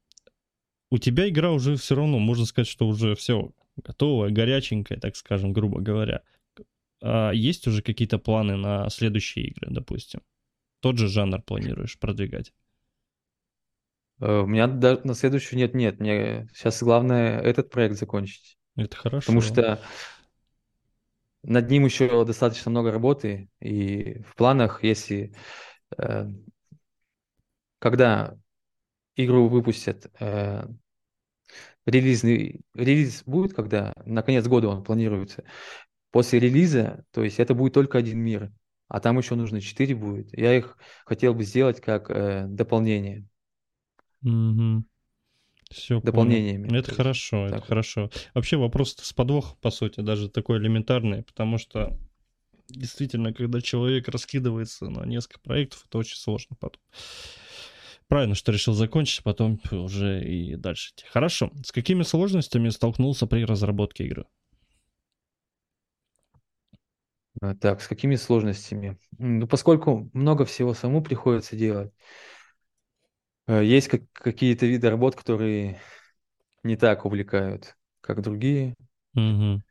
У 0.92 1.00
тебя 1.00 1.28
игра 1.28 1.52
уже 1.52 1.78
все 1.78 1.96
равно, 1.96 2.20
можно 2.20 2.46
сказать, 2.46 2.68
что 2.68 2.88
уже 2.88 3.16
все 3.16 3.52
готовая, 3.84 4.30
горяченькая, 4.30 5.00
так 5.00 5.16
скажем, 5.16 5.52
грубо 5.52 5.82
говоря. 5.82 6.22
А 7.02 7.32
есть 7.32 7.66
уже 7.66 7.82
какие-то 7.82 8.20
планы 8.20 8.56
на 8.56 8.88
следующие 8.92 9.48
игры, 9.48 9.70
допустим? 9.72 10.22
Тот 10.80 11.00
же 11.00 11.08
жанр 11.08 11.42
планируешь 11.42 11.98
продвигать? 11.98 12.54
Э, 14.20 14.40
у 14.40 14.46
меня 14.46 14.68
на 14.68 15.14
следующую 15.14 15.60
нет, 15.60 15.74
нет. 15.74 16.00
Мне 16.00 16.48
сейчас 16.54 16.82
главное 16.82 17.40
этот 17.40 17.70
проект 17.70 17.98
закончить. 17.98 18.58
Это 18.76 18.96
хорошо. 18.96 19.26
Потому 19.26 19.42
что 19.42 19.82
над 21.44 21.70
ним 21.70 21.86
еще 21.86 22.26
достаточно 22.26 22.72
много 22.72 22.92
работы, 22.92 23.50
и 23.60 24.22
в 24.28 24.36
планах, 24.36 24.84
если 24.84 25.34
э, 25.98 26.28
когда 27.80 28.36
игру 29.16 29.48
выпустят, 29.48 30.12
э, 30.20 30.66
релизный 31.86 32.62
релиз 32.74 33.24
будет, 33.26 33.54
когда 33.54 33.94
на 34.06 34.24
конец 34.24 34.48
года 34.48 34.70
он 34.70 34.84
планируется. 34.84 35.44
После 36.12 36.40
релиза, 36.40 37.06
то 37.12 37.24
есть 37.24 37.40
это 37.40 37.54
будет 37.54 37.74
только 37.74 37.98
один 37.98 38.20
мир, 38.20 38.52
а 38.88 39.00
там 39.00 39.18
еще 39.18 39.36
нужно 39.36 39.62
четыре 39.62 39.96
будет. 39.96 40.36
Я 40.36 40.56
их 40.58 40.78
хотел 41.06 41.34
бы 41.34 41.44
сделать 41.44 41.82
как 41.82 42.10
э, 42.10 42.46
дополнение. 42.48 43.26
Угу. 44.26 44.84
Все 45.72 46.02
дополнениями. 46.02 46.68
Понял. 46.68 46.80
Это 46.80 46.94
хорошо, 46.94 47.46
это 47.48 47.62
хорошо. 47.62 48.10
Вообще 48.34 48.58
вопрос 48.58 48.96
с 48.96 49.14
подвох, 49.14 49.58
по 49.60 49.72
сути, 49.72 50.02
даже 50.02 50.30
такой 50.30 50.58
элементарный, 50.58 51.24
потому 51.24 51.58
что 51.58 51.98
действительно, 52.70 53.34
когда 53.34 53.62
человек 53.62 54.08
раскидывается 54.08 54.90
на 54.90 55.06
несколько 55.06 55.40
проектов, 55.40 55.86
это 55.88 55.98
очень 55.98 56.18
сложно 56.18 56.56
потом. 56.60 56.82
Правильно, 58.08 58.36
что 58.36 58.52
решил 58.52 58.74
закончить, 58.74 59.24
потом 59.24 59.60
уже 59.72 60.24
и 60.24 60.56
дальше. 60.56 60.94
Хорошо. 61.10 61.52
С 61.64 61.72
какими 61.72 62.04
сложностями 62.04 62.70
столкнулся 62.70 63.26
при 63.26 63.44
разработке 63.44 64.06
игры? 64.06 64.26
А, 67.42 67.56
так, 67.56 67.82
с 67.82 67.88
какими 67.88 68.16
сложностями? 68.16 68.98
Ну, 69.18 69.48
поскольку 69.48 70.10
много 70.14 70.46
всего 70.46 70.74
саму 70.74 71.02
приходится 71.02 71.56
делать, 71.56 71.92
есть 73.48 73.88
как, 73.88 74.02
какие-то 74.14 74.66
виды 74.66 74.90
работ, 74.90 75.16
которые 75.16 75.80
не 76.64 76.76
так 76.76 77.06
увлекают, 77.06 77.76
как 78.02 78.22
другие. 78.22 78.76
Угу. 79.16 79.62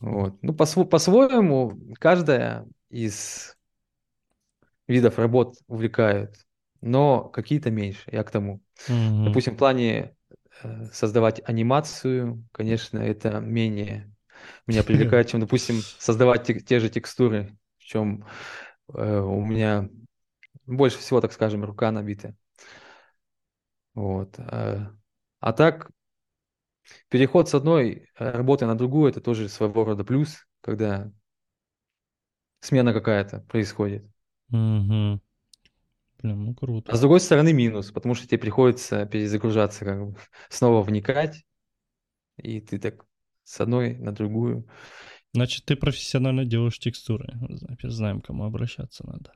Вот. 0.00 0.42
Ну, 0.42 0.52
по- 0.54 0.84
по-своему, 0.84 1.78
каждая 1.98 2.66
из 2.90 3.56
видов 4.86 5.18
работ 5.18 5.56
увлекает, 5.66 6.36
но 6.80 7.24
какие-то 7.24 7.70
меньше, 7.70 8.02
я 8.12 8.22
к 8.22 8.30
тому. 8.30 8.60
Угу. 8.88 9.24
Допустим, 9.24 9.54
в 9.54 9.58
плане 9.58 10.14
э, 10.62 10.84
создавать 10.92 11.40
анимацию, 11.48 12.44
конечно, 12.52 12.98
это 12.98 13.40
менее 13.40 14.10
меня 14.66 14.82
привлекает, 14.82 15.28
чем, 15.28 15.40
допустим, 15.40 15.80
создавать 15.98 16.44
те, 16.44 16.60
те 16.60 16.80
же 16.80 16.88
текстуры, 16.88 17.56
в 17.78 17.84
чем 17.84 18.24
э, 18.94 19.20
у 19.20 19.44
меня 19.44 19.88
больше 20.66 20.98
всего, 20.98 21.20
так 21.20 21.32
скажем, 21.32 21.64
рука 21.64 21.90
набита. 21.90 22.34
Вот. 23.98 24.38
А, 24.38 24.92
а 25.40 25.52
так, 25.52 25.90
переход 27.08 27.48
с 27.48 27.54
одной 27.54 28.06
работы 28.16 28.64
на 28.64 28.78
другую, 28.78 29.10
это 29.10 29.20
тоже 29.20 29.48
своего 29.48 29.84
рода 29.84 30.04
плюс, 30.04 30.46
когда 30.60 31.10
смена 32.60 32.92
какая-то 32.92 33.40
происходит. 33.40 34.04
Угу. 34.50 35.20
Блин, 36.20 36.44
ну 36.44 36.54
круто. 36.54 36.92
А 36.92 36.94
с 36.94 37.00
другой 37.00 37.18
стороны 37.18 37.52
минус, 37.52 37.90
потому 37.90 38.14
что 38.14 38.28
тебе 38.28 38.38
приходится 38.38 39.04
перезагружаться, 39.04 39.84
как 39.84 40.06
бы 40.06 40.16
снова 40.48 40.80
вникать, 40.84 41.44
и 42.36 42.60
ты 42.60 42.78
так 42.78 43.04
с 43.42 43.60
одной 43.60 43.96
на 43.96 44.12
другую. 44.12 44.68
Значит, 45.34 45.64
ты 45.64 45.74
профессионально 45.74 46.44
делаешь 46.44 46.78
текстуры. 46.78 47.36
Знаем, 47.82 48.20
кому 48.20 48.44
обращаться 48.44 49.04
надо. 49.04 49.32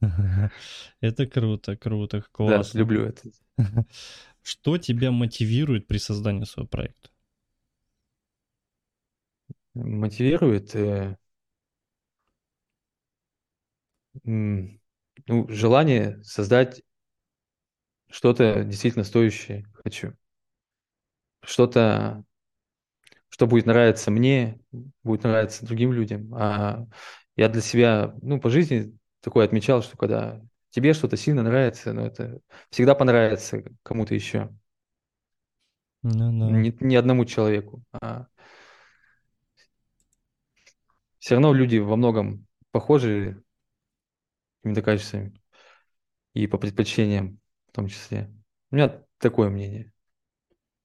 Это 1.00 1.26
круто, 1.26 1.76
круто, 1.76 2.24
классно. 2.32 2.72
Да, 2.72 2.78
люблю 2.78 3.04
это. 3.04 3.22
Что 4.42 4.78
тебя 4.78 5.10
мотивирует 5.10 5.86
при 5.86 5.98
создании 5.98 6.44
своего 6.44 6.68
проекта? 6.68 7.10
Мотивирует 9.74 10.74
э, 10.74 11.16
ну, 14.24 15.48
желание 15.48 16.22
создать 16.22 16.82
что-то 18.10 18.64
действительно 18.64 19.04
стоящее 19.04 19.66
хочу. 19.84 20.14
Что-то, 21.42 22.24
что 23.28 23.46
будет 23.46 23.66
нравиться 23.66 24.10
мне, 24.10 24.58
будет 25.02 25.24
нравиться 25.24 25.64
другим 25.66 25.92
людям. 25.92 26.34
А 26.34 26.86
я 27.36 27.48
для 27.48 27.60
себя, 27.60 28.14
ну, 28.22 28.40
по 28.40 28.50
жизни 28.50 28.98
такое 29.20 29.44
отмечал, 29.44 29.82
что 29.82 29.96
когда 29.96 30.40
тебе 30.70 30.92
что-то 30.92 31.16
сильно 31.16 31.42
нравится, 31.42 31.92
но 31.92 32.06
это 32.06 32.40
всегда 32.70 32.94
понравится 32.94 33.62
кому-то 33.82 34.14
еще. 34.14 34.50
Ну, 36.02 36.38
да. 36.38 36.50
не, 36.50 36.76
не 36.80 36.96
одному 36.96 37.24
человеку. 37.24 37.82
А 38.00 38.26
все 41.18 41.34
равно 41.34 41.52
люди 41.52 41.78
во 41.78 41.96
многом 41.96 42.46
похожи, 42.70 43.42
мне 44.62 44.80
кажется, 44.82 45.32
и 46.34 46.46
по 46.46 46.58
предпочтениям 46.58 47.40
в 47.68 47.72
том 47.72 47.88
числе. 47.88 48.30
У 48.70 48.76
меня 48.76 49.02
такое 49.18 49.48
мнение. 49.48 49.92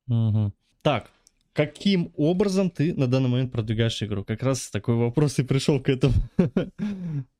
Угу. 0.08 0.54
Так, 0.82 1.12
каким 1.54 2.12
образом 2.17 2.69
ты 2.69 2.93
на 2.93 3.08
данный 3.08 3.30
момент 3.30 3.52
продвигаешь 3.52 4.02
игру? 4.04 4.26
Как 4.26 4.41
раз 4.41 4.69
такой 4.69 4.96
вопрос 4.96 5.39
и 5.39 5.43
пришел 5.43 5.82
к 5.82 5.89
этому. 5.89 6.13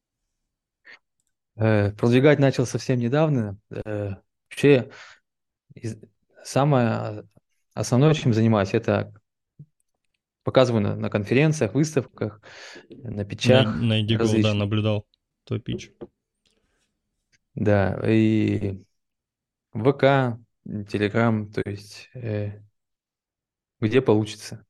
Э, 1.56 1.92
продвигать 1.92 2.40
начал 2.40 2.66
совсем 2.66 3.00
недавно. 3.00 3.58
Э, 3.70 4.16
вообще, 4.50 4.90
самое 6.44 7.28
основное, 7.74 8.14
чем 8.14 8.34
занимаюсь, 8.34 8.74
это 8.74 9.14
показываю 10.44 10.82
на, 10.82 10.96
на 10.96 11.10
конференциях, 11.10 11.74
выставках, 11.74 12.42
на 12.90 13.24
печах. 13.24 13.66
На, 13.66 13.74
на 13.74 14.02
Indigo, 14.02 14.42
да, 14.42 14.54
наблюдал 14.54 15.08
твой 15.46 15.60
пич. 15.60 15.92
Да, 17.56 18.00
и 18.08 18.84
ВК, 19.74 20.40
Телеграм, 20.90 21.52
то 21.52 21.62
есть 21.66 22.10
э, 22.16 22.62
где 23.80 24.02
получится. 24.02 24.66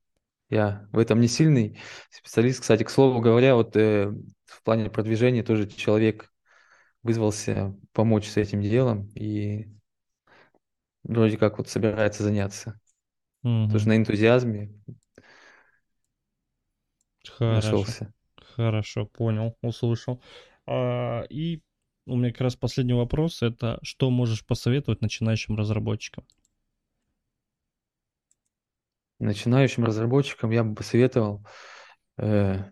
Я 0.49 0.87
в 0.91 0.99
этом 0.99 1.21
не 1.21 1.27
сильный 1.27 1.79
специалист. 2.09 2.61
Кстати, 2.61 2.83
к 2.83 2.89
слову 2.89 3.21
говоря, 3.21 3.55
вот 3.55 3.75
э, 3.77 4.11
в 4.45 4.63
плане 4.63 4.89
продвижения 4.89 5.43
тоже 5.43 5.67
человек 5.67 6.32
вызвался 7.03 7.75
помочь 7.91 8.27
с 8.27 8.37
этим 8.37 8.61
делом 8.61 9.09
и 9.15 9.67
вроде 11.03 11.37
как 11.37 11.57
вот 11.57 11.69
собирается 11.69 12.23
заняться. 12.23 12.79
Угу. 13.43 13.69
Тоже 13.71 13.87
на 13.89 13.97
энтузиазме 13.97 14.73
Хорошо. 17.27 17.71
нашелся. 17.71 18.13
Хорошо, 18.55 19.05
понял, 19.05 19.57
услышал. 19.61 20.21
А, 20.65 21.23
и 21.29 21.61
у 22.05 22.15
меня 22.15 22.31
как 22.31 22.41
раз 22.41 22.55
последний 22.55 22.93
вопрос. 22.93 23.41
Это 23.41 23.79
что 23.81 24.09
можешь 24.09 24.45
посоветовать 24.45 25.01
начинающим 25.01 25.55
разработчикам? 25.57 26.25
Начинающим 29.19 29.85
разработчикам 29.85 30.51
я 30.51 30.63
бы 30.63 30.75
посоветовал 30.75 31.45
э, 32.17 32.71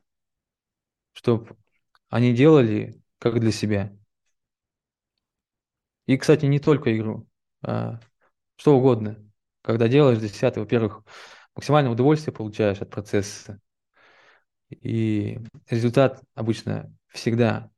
чтобы 1.14 1.56
они 2.10 2.34
делали 2.34 3.02
как 3.20 3.40
для 3.40 3.52
себя. 3.52 3.96
И, 6.12 6.18
кстати, 6.18 6.46
не 6.46 6.60
только 6.60 6.96
игру, 6.98 7.28
а 7.64 8.00
что 8.58 8.78
угодно. 8.78 9.18
Когда 9.64 9.88
делаешь 9.88 10.20
себя, 10.32 10.52
ты, 10.52 10.60
во-первых, 10.60 11.04
максимальное 11.56 11.92
удовольствие 11.92 12.34
получаешь 12.36 12.82
от 12.82 12.90
процесса. 12.90 13.60
И 14.70 15.40
результат 15.70 16.24
обычно 16.34 16.92
всегда 17.10 17.70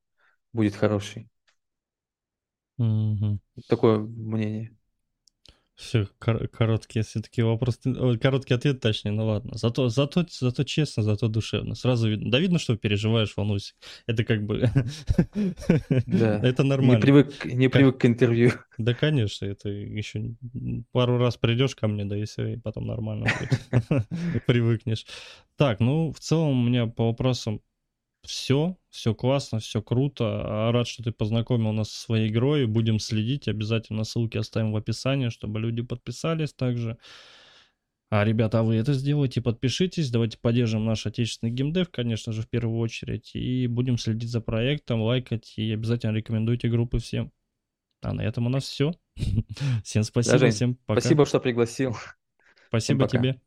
будет 0.53 0.75
хороший. 0.75 1.29
Мгм. 2.77 3.39
Такое 3.67 3.99
мнение. 3.99 4.75
Все, 5.75 6.07
короткие 6.19 7.03
все-таки 7.03 7.41
вопросы, 7.41 7.79
короткий 8.21 8.53
ответ 8.53 8.79
точнее, 8.79 9.11
ну 9.11 9.25
ладно. 9.25 9.57
Зато, 9.57 9.89
зато, 9.89 10.23
зато 10.29 10.63
честно, 10.63 11.01
зато 11.01 11.27
душевно. 11.27 11.73
Сразу 11.73 12.09
видно. 12.09 12.29
Да 12.29 12.39
видно, 12.39 12.59
что 12.59 12.77
переживаешь, 12.77 13.35
волнуешься. 13.35 13.73
Это 14.05 14.23
как 14.23 14.45
бы... 14.45 14.69
Да. 16.05 16.39
Это 16.43 16.63
Не 16.63 16.69
нормально. 16.69 17.01
привык, 17.01 17.45
не 17.45 17.69
привык 17.69 17.97
к 17.97 18.05
интервью. 18.05 18.51
Да, 18.77 18.93
конечно, 18.93 19.45
это 19.45 19.69
еще 19.69 20.35
пару 20.91 21.17
раз 21.17 21.37
придешь 21.37 21.75
ко 21.75 21.87
мне, 21.87 22.05
да 22.05 22.17
и 22.17 22.25
все, 22.25 22.53
и 22.53 22.57
потом 22.57 22.85
нормально 22.85 23.25
будет. 23.39 24.07
Привыкнешь. 24.45 25.05
Так, 25.57 25.79
ну, 25.79 26.11
в 26.11 26.19
целом 26.19 26.51
у 26.51 26.67
меня 26.69 26.85
по 26.85 27.07
вопросам 27.07 27.61
все, 28.23 28.77
все 28.89 29.13
классно, 29.13 29.59
все 29.59 29.81
круто. 29.81 30.71
Рад, 30.71 30.87
что 30.87 31.03
ты 31.03 31.11
познакомил 31.11 31.71
нас 31.73 31.91
со 31.91 32.01
своей 32.01 32.29
игрой. 32.29 32.65
Будем 32.65 32.99
следить. 32.99 33.47
Обязательно 33.47 34.03
ссылки 34.03 34.37
оставим 34.37 34.71
в 34.71 34.77
описании, 34.77 35.29
чтобы 35.29 35.59
люди 35.59 35.81
подписались 35.81 36.53
также. 36.53 36.97
А, 38.09 38.23
ребята, 38.23 38.59
а 38.59 38.63
вы 38.63 38.75
это 38.75 38.93
сделайте, 38.93 39.41
подпишитесь, 39.41 40.11
давайте 40.11 40.37
поддержим 40.37 40.85
наш 40.85 41.07
отечественный 41.07 41.51
геймдев, 41.51 41.89
конечно 41.89 42.31
же, 42.31 42.43
в 42.43 42.47
первую 42.47 42.77
очередь, 42.77 43.31
и 43.33 43.65
будем 43.65 43.97
следить 43.97 44.29
за 44.29 44.39
проектом, 44.39 45.01
лайкать, 45.01 45.53
и 45.57 45.73
обязательно 45.73 46.15
рекомендуйте 46.15 46.69
группы 46.69 46.99
всем. 46.99 47.31
А 48.03 48.13
на 48.13 48.21
этом 48.21 48.45
у 48.45 48.49
нас 48.49 48.65
все. 48.65 48.93
Всем 49.83 50.03
спасибо, 50.03 50.33
Да, 50.33 50.39
Жень, 50.39 50.51
всем 50.51 50.75
пока. 50.85 51.01
спасибо, 51.01 51.25
что 51.25 51.39
пригласил. 51.39 51.97
Спасибо 52.67 53.07
тебе. 53.07 53.39